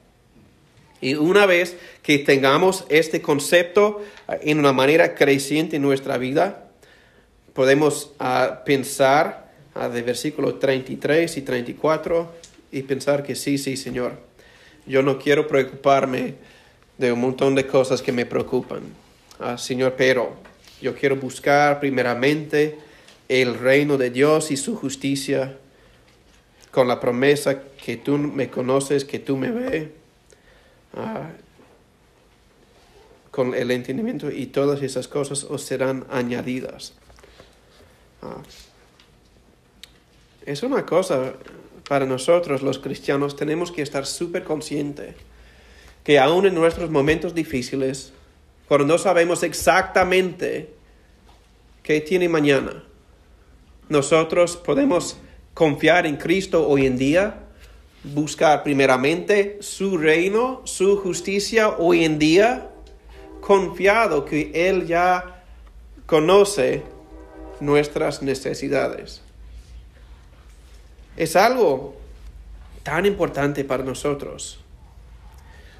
Y 1.01 1.13
una 1.13 1.45
vez 1.45 1.77
que 2.01 2.17
tengamos 2.17 2.83
este 2.89 3.21
concepto 3.21 4.03
en 4.27 4.57
una 4.57 4.73
manera 4.73 5.13
creciente 5.13 5.75
en 5.75 5.83
nuestra 5.83 6.17
vida, 6.17 6.63
podemos 7.57 8.11
ah, 8.19 8.61
pensar 8.63 9.51
uh, 9.73 9.89
de 9.89 10.03
versículos 10.03 10.59
33 10.59 11.37
y 11.37 11.41
34 11.41 12.31
y 12.71 12.83
pensar 12.83 13.23
que 13.23 13.33
sí, 13.33 13.57
sí, 13.57 13.75
Señor, 13.75 14.13
yo 14.85 15.01
no 15.01 15.17
quiero 15.17 15.47
preocuparme 15.47 16.35
de 16.99 17.11
un 17.11 17.19
montón 17.19 17.55
de 17.55 17.65
cosas 17.65 18.03
que 18.03 18.11
me 18.11 18.27
preocupan. 18.27 18.81
Ah, 19.39 19.57
Señor, 19.57 19.95
pero 19.97 20.35
yo 20.83 20.93
quiero 20.93 21.15
buscar 21.15 21.79
primeramente 21.79 22.77
el 23.27 23.55
reino 23.57 23.97
de 23.97 24.11
Dios 24.11 24.51
y 24.51 24.57
su 24.57 24.75
justicia 24.75 25.57
con 26.69 26.87
la 26.87 26.99
promesa 26.99 27.63
que 27.83 27.97
tú 27.97 28.19
me 28.19 28.51
conoces, 28.51 29.03
que 29.03 29.17
tú 29.17 29.35
me 29.35 29.49
ves, 29.49 29.87
con 33.31 33.55
el 33.55 33.71
entendimiento 33.71 34.29
y 34.29 34.45
todas 34.45 34.83
esas 34.83 35.07
cosas 35.07 35.43
os 35.43 35.63
serán 35.63 36.05
añadidas. 36.11 36.93
Ah, 38.27 38.41
es 40.45 40.63
una 40.63 40.85
cosa 40.85 41.33
para 41.87 42.05
nosotros 42.05 42.61
los 42.61 42.79
cristianos, 42.79 43.35
tenemos 43.35 43.71
que 43.71 43.81
estar 43.81 44.05
súper 44.05 44.43
conscientes 44.43 45.15
que 46.03 46.19
aún 46.19 46.45
en 46.45 46.55
nuestros 46.55 46.89
momentos 46.89 47.33
difíciles, 47.33 48.13
cuando 48.67 48.87
no 48.87 48.97
sabemos 48.97 49.43
exactamente 49.43 50.73
qué 51.83 52.01
tiene 52.01 52.29
mañana, 52.29 52.83
nosotros 53.89 54.57
podemos 54.57 55.17
confiar 55.53 56.05
en 56.05 56.17
Cristo 56.17 56.67
hoy 56.67 56.85
en 56.85 56.97
día, 56.97 57.43
buscar 58.03 58.63
primeramente 58.63 59.57
su 59.61 59.97
reino, 59.97 60.61
su 60.65 60.97
justicia 60.97 61.69
hoy 61.77 62.05
en 62.05 62.19
día, 62.19 62.69
confiado 63.41 64.23
que 64.23 64.51
Él 64.53 64.87
ya 64.87 65.43
conoce 66.05 66.83
nuestras 67.59 68.21
necesidades. 68.21 69.21
Es 71.15 71.35
algo 71.35 71.95
tan 72.83 73.05
importante 73.05 73.63
para 73.63 73.83
nosotros 73.83 74.59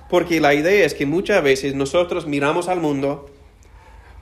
porque 0.09 0.39
la 0.39 0.53
idea 0.53 0.85
es 0.85 0.93
que 0.93 1.05
muchas 1.05 1.43
veces 1.43 1.75
nosotros 1.75 2.27
miramos 2.27 2.67
al 2.67 2.79
mundo, 2.79 3.29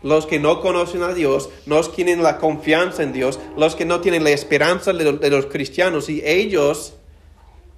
los 0.02 0.26
que 0.26 0.40
no 0.40 0.62
conocen 0.62 1.04
a 1.04 1.14
Dios, 1.14 1.50
que 1.68 1.82
tienen 1.96 2.24
la 2.24 2.38
confianza 2.38 3.04
en 3.04 3.14
Dios, 3.14 3.40
los 3.58 3.76
que 3.76 3.86
no 3.86 4.02
tienen 4.02 4.24
la 4.24 4.32
esperanza 4.32 4.94
de, 4.94 5.30
los 5.30 5.46
cristianos, 5.48 6.10
y 6.10 6.22
ellos 6.26 6.94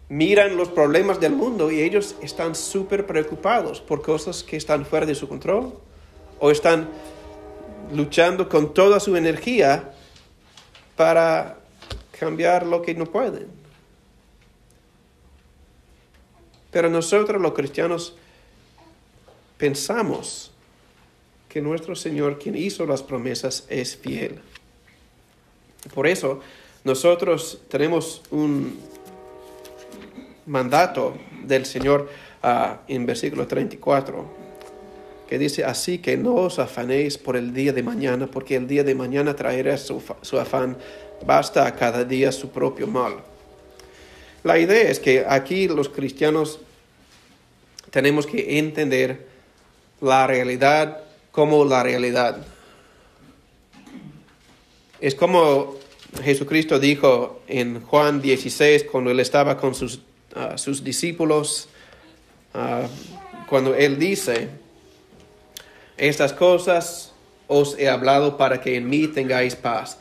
miran 0.10 0.56
los 0.56 0.70
problemas 0.70 1.20
del 1.20 1.34
mundo 1.34 1.70
y 1.70 1.82
ellos 1.82 2.16
están 2.22 2.56
súper 2.56 3.06
preocupados 3.06 3.82
por 3.82 4.02
cosas 4.02 4.42
que 4.42 4.56
están 4.56 4.86
fuera 4.86 5.06
de 5.06 5.16
su 5.16 5.28
control 5.28 5.74
o 6.40 6.50
están 6.50 6.90
luchando 7.92 8.50
con 8.50 8.74
toda 8.74 9.00
su 9.00 9.16
energía 9.16 9.94
para 10.96 11.58
cambiar 12.18 12.66
lo 12.66 12.82
que 12.82 12.94
no 12.94 13.06
pueden. 13.06 13.48
Pero 16.72 16.90
nosotros 16.90 17.42
los 17.42 17.54
cristianos 17.54 18.16
pensamos 19.58 20.52
que 21.50 21.62
nuestro 21.62 21.96
Señor, 21.96 22.38
quien 22.40 22.56
hizo 22.56 22.86
las 22.86 23.02
promesas, 23.02 23.66
es 23.70 23.96
fiel. 23.96 24.42
Por 25.94 26.08
eso 26.08 26.42
nosotros 26.84 27.62
tenemos 27.70 28.22
un 28.32 28.80
mandato 30.46 31.18
del 31.44 31.66
Señor 31.66 32.10
ah, 32.44 32.82
en 32.88 33.06
versículo 33.06 33.48
34 33.48 34.47
que 35.28 35.38
dice, 35.38 35.66
así 35.66 36.00
que 36.00 36.18
no 36.18 36.36
os 36.36 36.60
afanéis 36.60 37.18
por 37.18 37.36
el 37.36 37.54
día 37.54 37.74
de 37.74 37.84
mañana, 37.84 38.28
porque 38.28 38.56
el 38.56 38.68
día 38.68 38.84
de 38.84 38.96
mañana 38.96 39.36
traerá 39.36 39.78
su, 39.78 40.02
su 40.22 40.40
afán, 40.40 40.78
basta 41.26 41.66
a 41.68 41.76
cada 41.76 42.04
día 42.04 42.32
su 42.32 42.50
propio 42.50 42.88
mal. 42.88 43.16
La 44.44 44.58
idea 44.58 44.90
es 44.90 45.00
que 45.00 45.26
aquí 45.28 45.68
los 45.68 45.90
cristianos 45.90 46.60
tenemos 47.92 48.26
que 48.26 48.60
entender 48.60 49.28
la 50.00 50.28
realidad 50.28 51.04
como 51.32 51.66
la 51.66 51.84
realidad. 51.84 52.46
Es 55.00 55.16
como 55.16 55.76
Jesucristo 56.24 56.80
dijo 56.80 57.42
en 57.48 57.82
Juan 57.82 58.22
16 58.22 58.86
cuando 58.86 59.12
él 59.12 59.20
estaba 59.20 59.58
con 59.58 59.76
sus, 59.76 60.02
ah, 60.36 60.58
sus 60.58 60.84
discípulos, 60.84 61.70
ah, 62.54 62.88
cuando 63.48 63.76
él 63.76 64.00
dice, 64.00 64.50
estas 65.98 66.34
cosas 66.34 67.12
os 67.48 67.78
he 67.80 67.90
hablado 67.90 68.38
para 68.38 68.62
que 68.62 68.76
en 68.76 68.90
mí 68.90 69.08
tengáis 69.08 69.56
paz. 69.56 69.98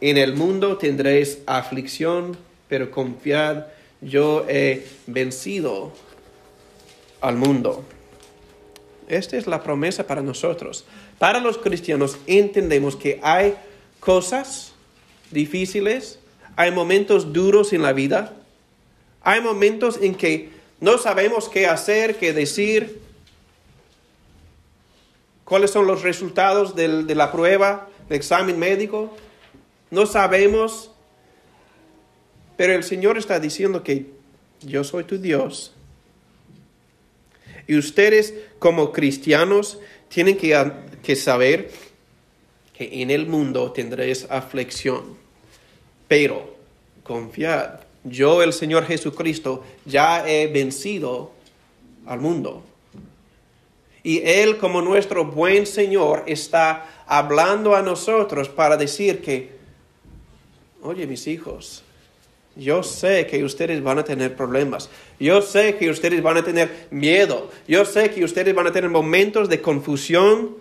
En 0.00 0.16
el 0.16 0.34
mundo 0.34 0.76
tendréis 0.76 1.38
aflicción, 1.46 2.36
pero 2.68 2.90
confiad, 2.90 3.66
yo 4.00 4.44
he 4.48 4.86
vencido 5.06 5.92
al 7.20 7.36
mundo. 7.36 7.84
Esta 9.08 9.36
es 9.36 9.46
la 9.46 9.62
promesa 9.62 10.06
para 10.06 10.22
nosotros. 10.22 10.84
Para 11.18 11.40
los 11.40 11.58
cristianos 11.58 12.18
entendemos 12.26 12.96
que 12.96 13.20
hay 13.22 13.54
cosas 14.00 14.72
difíciles, 15.30 16.18
hay 16.56 16.70
momentos 16.70 17.32
duros 17.32 17.72
en 17.72 17.82
la 17.82 17.92
vida, 17.92 18.34
hay 19.22 19.40
momentos 19.40 19.98
en 20.00 20.14
que 20.14 20.50
no 20.80 20.98
sabemos 20.98 21.48
qué 21.48 21.66
hacer, 21.66 22.16
qué 22.16 22.32
decir, 22.32 23.00
cuáles 25.44 25.70
son 25.70 25.86
los 25.86 26.02
resultados 26.02 26.74
de 26.74 27.14
la 27.14 27.32
prueba, 27.32 27.88
del 28.08 28.16
examen 28.16 28.58
médico. 28.58 29.14
No 29.90 30.06
sabemos, 30.06 30.90
pero 32.56 32.74
el 32.74 32.84
Señor 32.84 33.18
está 33.18 33.38
diciendo 33.40 33.82
que 33.82 34.06
yo 34.62 34.84
soy 34.84 35.04
tu 35.04 35.18
Dios. 35.18 35.72
Y 37.66 37.76
ustedes 37.76 38.34
como 38.58 38.92
cristianos 38.92 39.78
tienen 40.08 40.36
que, 40.36 40.70
que 41.02 41.16
saber 41.16 41.70
que 42.76 43.02
en 43.02 43.10
el 43.10 43.26
mundo 43.26 43.72
tendréis 43.72 44.26
aflicción. 44.30 45.16
Pero 46.08 46.56
confiad, 47.02 47.80
yo 48.04 48.42
el 48.42 48.52
Señor 48.52 48.86
Jesucristo 48.86 49.64
ya 49.86 50.28
he 50.28 50.46
vencido 50.48 51.32
al 52.06 52.20
mundo. 52.20 52.64
Y 54.04 54.20
Él 54.22 54.58
como 54.58 54.82
nuestro 54.82 55.24
buen 55.24 55.66
Señor 55.66 56.24
está 56.26 57.04
hablando 57.06 57.74
a 57.74 57.80
nosotros 57.80 58.50
para 58.50 58.76
decir 58.76 59.22
que, 59.22 59.52
oye 60.82 61.06
mis 61.06 61.26
hijos, 61.26 61.82
yo 62.54 62.82
sé 62.82 63.26
que 63.26 63.42
ustedes 63.42 63.82
van 63.82 63.98
a 63.98 64.04
tener 64.04 64.36
problemas. 64.36 64.90
Yo 65.18 65.42
sé 65.42 65.76
que 65.76 65.90
ustedes 65.90 66.22
van 66.22 66.36
a 66.36 66.44
tener 66.44 66.86
miedo. 66.90 67.50
Yo 67.66 67.84
sé 67.84 68.10
que 68.10 68.22
ustedes 68.22 68.54
van 68.54 68.66
a 68.66 68.72
tener 68.72 68.90
momentos 68.90 69.48
de 69.48 69.60
confusión 69.60 70.56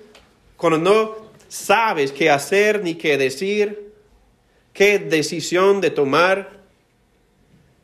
cuando 0.58 0.79
no 0.79 1.15
sabes 1.49 2.12
qué 2.12 2.32
hacer 2.32 2.82
ni 2.82 2.95
qué 2.95 3.17
decir, 3.17 3.91
qué 4.71 4.97
decisión 4.97 5.82
de 5.82 5.91
tomar. 5.91 6.62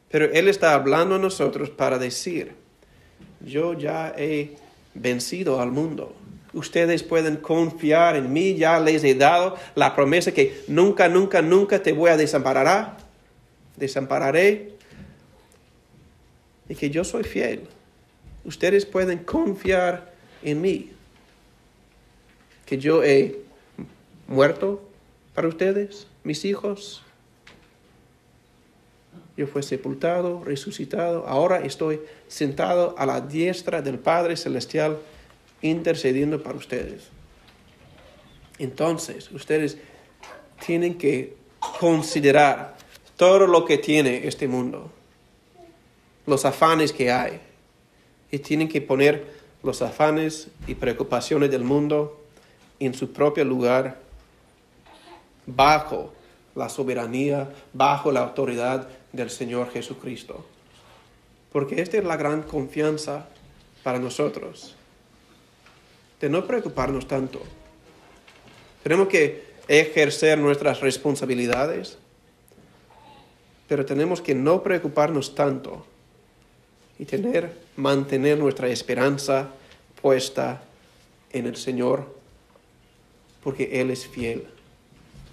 Pero 0.10 0.26
Él 0.32 0.48
está 0.48 0.74
hablando 0.74 1.16
a 1.16 1.20
nosotros 1.20 1.70
para 1.70 2.00
decir, 2.00 2.54
yo 3.42 3.74
ya 3.74 4.16
he 4.18 4.56
vencido 5.00 5.60
al 5.62 5.72
mundo. 5.72 6.16
Ustedes 6.54 7.04
pueden 7.04 7.38
confiar 7.38 8.16
en 8.16 8.34
mí, 8.34 8.56
ya 8.56 8.80
les 8.80 9.04
he 9.04 9.14
dado 9.14 9.56
la 9.76 9.96
promesa 9.96 10.32
que 10.32 10.64
nunca, 10.68 11.08
nunca, 11.08 11.42
nunca 11.42 11.82
te 11.82 11.92
voy 11.92 12.10
a 12.10 12.18
desamparar, 12.18 12.98
desampararé, 13.76 14.74
y 16.68 16.76
que 16.76 16.90
yo 16.90 17.04
soy 17.04 17.24
fiel. 17.24 17.68
Ustedes 18.44 18.86
pueden 18.86 19.20
confiar 19.20 20.14
en 20.44 20.62
mí, 20.62 20.92
que 22.66 22.78
yo 22.78 23.04
he 23.04 23.42
muerto 24.28 24.82
para 25.34 25.48
ustedes, 25.48 26.08
mis 26.24 26.46
hijos, 26.46 27.04
yo 29.40 29.48
fui 29.48 29.64
sepultado, 29.64 30.44
resucitado, 30.44 31.26
ahora 31.26 31.62
estoy 31.62 32.02
sentado 32.28 32.94
a 32.98 33.06
la 33.06 33.22
diestra 33.22 33.82
del 33.82 33.98
Padre 33.98 34.36
Celestial 34.36 34.98
intercediendo 35.62 36.44
para 36.44 36.58
ustedes. 36.58 37.08
Entonces, 38.58 39.32
ustedes 39.32 39.78
tienen 40.66 40.98
que 40.98 41.38
considerar 41.80 42.76
todo 43.16 43.48
lo 43.48 43.64
que 43.64 43.78
tiene 43.78 44.28
este 44.28 44.50
mundo, 44.50 44.92
los 46.26 46.44
afanes 46.44 46.92
que 46.92 47.10
hay, 47.10 47.40
y 48.32 48.40
tienen 48.40 48.68
que 48.68 48.82
poner 48.82 49.26
los 49.64 49.82
afanes 49.82 50.50
y 50.68 50.76
preocupaciones 50.76 51.50
del 51.50 51.64
mundo 51.64 52.20
en 52.78 52.94
su 52.94 53.14
propio 53.14 53.46
lugar, 53.46 54.02
bajo 55.46 56.12
la 56.56 56.68
soberanía, 56.68 57.50
bajo 57.72 58.12
la 58.12 58.20
autoridad 58.20 58.90
del 59.12 59.30
Señor 59.30 59.72
Jesucristo. 59.72 60.46
Porque 61.52 61.82
esta 61.82 61.98
es 61.98 62.04
la 62.04 62.18
gran 62.18 62.44
confianza 62.44 63.28
para 63.84 64.00
nosotros, 64.00 64.76
de 66.20 66.30
no 66.30 66.46
preocuparnos 66.46 67.08
tanto. 67.08 67.42
Tenemos 68.84 69.08
que 69.08 69.50
ejercer 69.68 70.38
nuestras 70.38 70.82
responsabilidades, 70.82 71.98
pero 73.68 73.86
tenemos 73.86 74.22
que 74.22 74.36
no 74.36 74.64
preocuparnos 74.64 75.36
tanto 75.36 75.86
y 76.98 77.06
tener, 77.06 77.58
mantener 77.76 78.38
nuestra 78.38 78.68
esperanza 78.68 79.50
puesta 80.02 80.64
en 81.32 81.46
el 81.46 81.56
Señor, 81.56 82.16
porque 83.44 83.80
Él 83.80 83.92
es 83.92 84.08
fiel. 84.08 84.48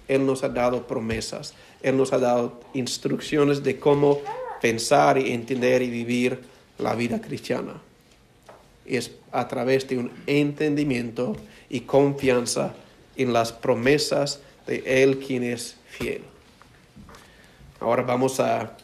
Él 0.07 0.25
nos 0.25 0.43
ha 0.43 0.49
dado 0.49 0.87
promesas. 0.87 1.53
Él 1.81 1.97
nos 1.97 2.13
ha 2.13 2.19
dado 2.19 2.59
instrucciones 2.73 3.63
de 3.63 3.79
cómo 3.79 4.21
pensar 4.61 5.17
y 5.17 5.31
entender 5.31 5.81
y 5.81 5.89
vivir 5.89 6.39
la 6.77 6.95
vida 6.95 7.21
cristiana. 7.21 7.81
Es 8.85 9.11
a 9.31 9.47
través 9.47 9.87
de 9.87 9.97
un 9.97 10.11
entendimiento 10.25 11.35
y 11.69 11.81
confianza 11.81 12.73
en 13.15 13.33
las 13.33 13.51
promesas 13.51 14.39
de 14.65 15.03
Él 15.03 15.19
quien 15.19 15.43
es 15.43 15.75
fiel. 15.87 16.21
Ahora 17.79 18.03
vamos 18.03 18.39
a 18.39 18.75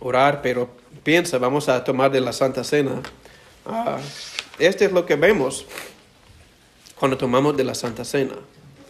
orar, 0.00 0.42
pero 0.42 0.70
piensa, 1.02 1.38
vamos 1.38 1.68
a 1.68 1.82
tomar 1.82 2.10
de 2.10 2.20
la 2.20 2.32
Santa 2.32 2.62
Cena. 2.62 3.02
Ah, 3.66 3.98
este 4.58 4.86
es 4.86 4.92
lo 4.92 5.04
que 5.04 5.16
vemos 5.16 5.66
cuando 6.98 7.16
tomamos 7.16 7.56
de 7.56 7.64
la 7.64 7.74
Santa 7.74 8.04
Cena. 8.04 8.34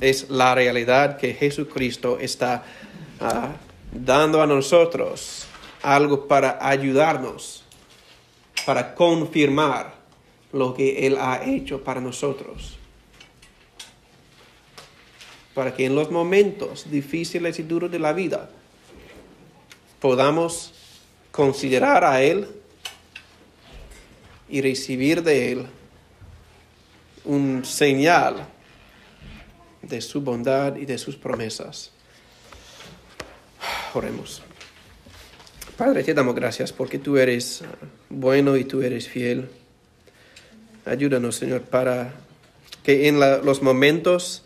Es 0.01 0.31
la 0.31 0.55
realidad 0.55 1.19
que 1.19 1.35
Jesucristo 1.35 2.19
está 2.21 2.65
Dando 3.93 4.43
a 4.43 4.47
nosotros 4.47 5.47
algo 5.83 6.27
para 6.27 6.59
ayudarnos, 6.61 7.65
para 8.67 8.95
confirmar 8.95 9.95
lo 10.53 10.75
que 10.75 11.07
Él 11.07 11.17
ha 11.19 11.43
hecho 11.45 11.83
para 11.83 12.01
nosotros. 12.01 12.77
Para 15.55 15.75
que 15.75 15.87
en 15.87 15.95
los 15.95 16.11
momentos 16.11 16.91
difíciles 16.91 17.59
y 17.59 17.63
duros 17.63 17.91
de 17.91 17.99
la 17.99 18.13
vida 18.13 18.51
podamos 20.01 20.73
considerar 21.31 22.05
a 22.05 22.23
Él 22.23 22.49
y 24.49 24.61
recibir 24.61 25.23
de 25.23 25.53
Él 25.53 25.67
un 27.25 27.65
señal 27.65 28.47
de 29.83 30.01
su 30.01 30.21
bondad 30.21 30.77
y 30.77 30.87
de 30.87 30.99
sus 30.99 31.17
promesas. 31.17 31.93
Oremos. 33.95 34.43
Padre, 35.77 36.03
te 36.05 36.15
damos 36.15 36.35
gracias 36.35 36.73
porque 36.73 36.99
tú 36.99 37.17
eres 37.17 37.63
ah, 37.63 37.87
bueno 38.09 38.57
y 38.57 38.65
tú 38.65 38.83
eres 38.83 39.09
fiel. 39.09 39.49
Ayúdanos, 40.85 41.37
Señor, 41.37 41.63
para 41.63 42.15
que 42.83 43.09
en 43.09 43.21
los 43.21 43.63
momentos 43.63 44.45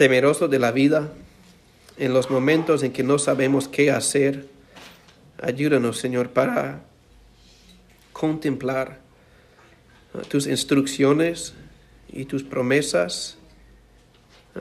temeroso 0.00 0.48
de 0.48 0.58
la 0.58 0.72
vida, 0.72 1.12
en 1.98 2.14
los 2.14 2.30
momentos 2.30 2.82
en 2.82 2.90
que 2.90 3.02
no 3.02 3.18
sabemos 3.18 3.68
qué 3.68 3.90
hacer. 3.90 4.48
Ayúdanos, 5.42 5.98
Señor, 5.98 6.30
para 6.30 6.84
contemplar 8.14 9.00
uh, 10.14 10.22
tus 10.22 10.46
instrucciones 10.46 11.52
y 12.10 12.24
tus 12.24 12.42
promesas 12.42 13.36
uh, 13.36 13.39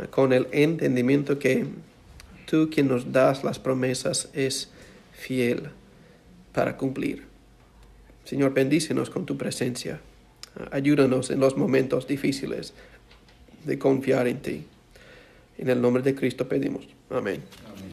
con 0.09 0.33
el 0.33 0.47
entendimiento 0.51 1.39
que 1.39 1.65
tú 2.45 2.69
quien 2.71 2.87
nos 2.87 3.11
das 3.11 3.43
las 3.43 3.59
promesas 3.59 4.29
es 4.33 4.69
fiel 5.13 5.69
para 6.53 6.77
cumplir. 6.77 7.23
Señor, 8.25 8.53
bendícenos 8.53 9.09
con 9.09 9.25
tu 9.25 9.37
presencia. 9.37 9.99
Ayúdanos 10.71 11.29
en 11.29 11.39
los 11.39 11.57
momentos 11.57 12.07
difíciles 12.07 12.73
de 13.65 13.79
confiar 13.79 14.27
en 14.27 14.41
ti. 14.41 14.65
En 15.57 15.69
el 15.69 15.81
nombre 15.81 16.03
de 16.03 16.15
Cristo 16.15 16.47
pedimos. 16.47 16.87
Amén. 17.09 17.41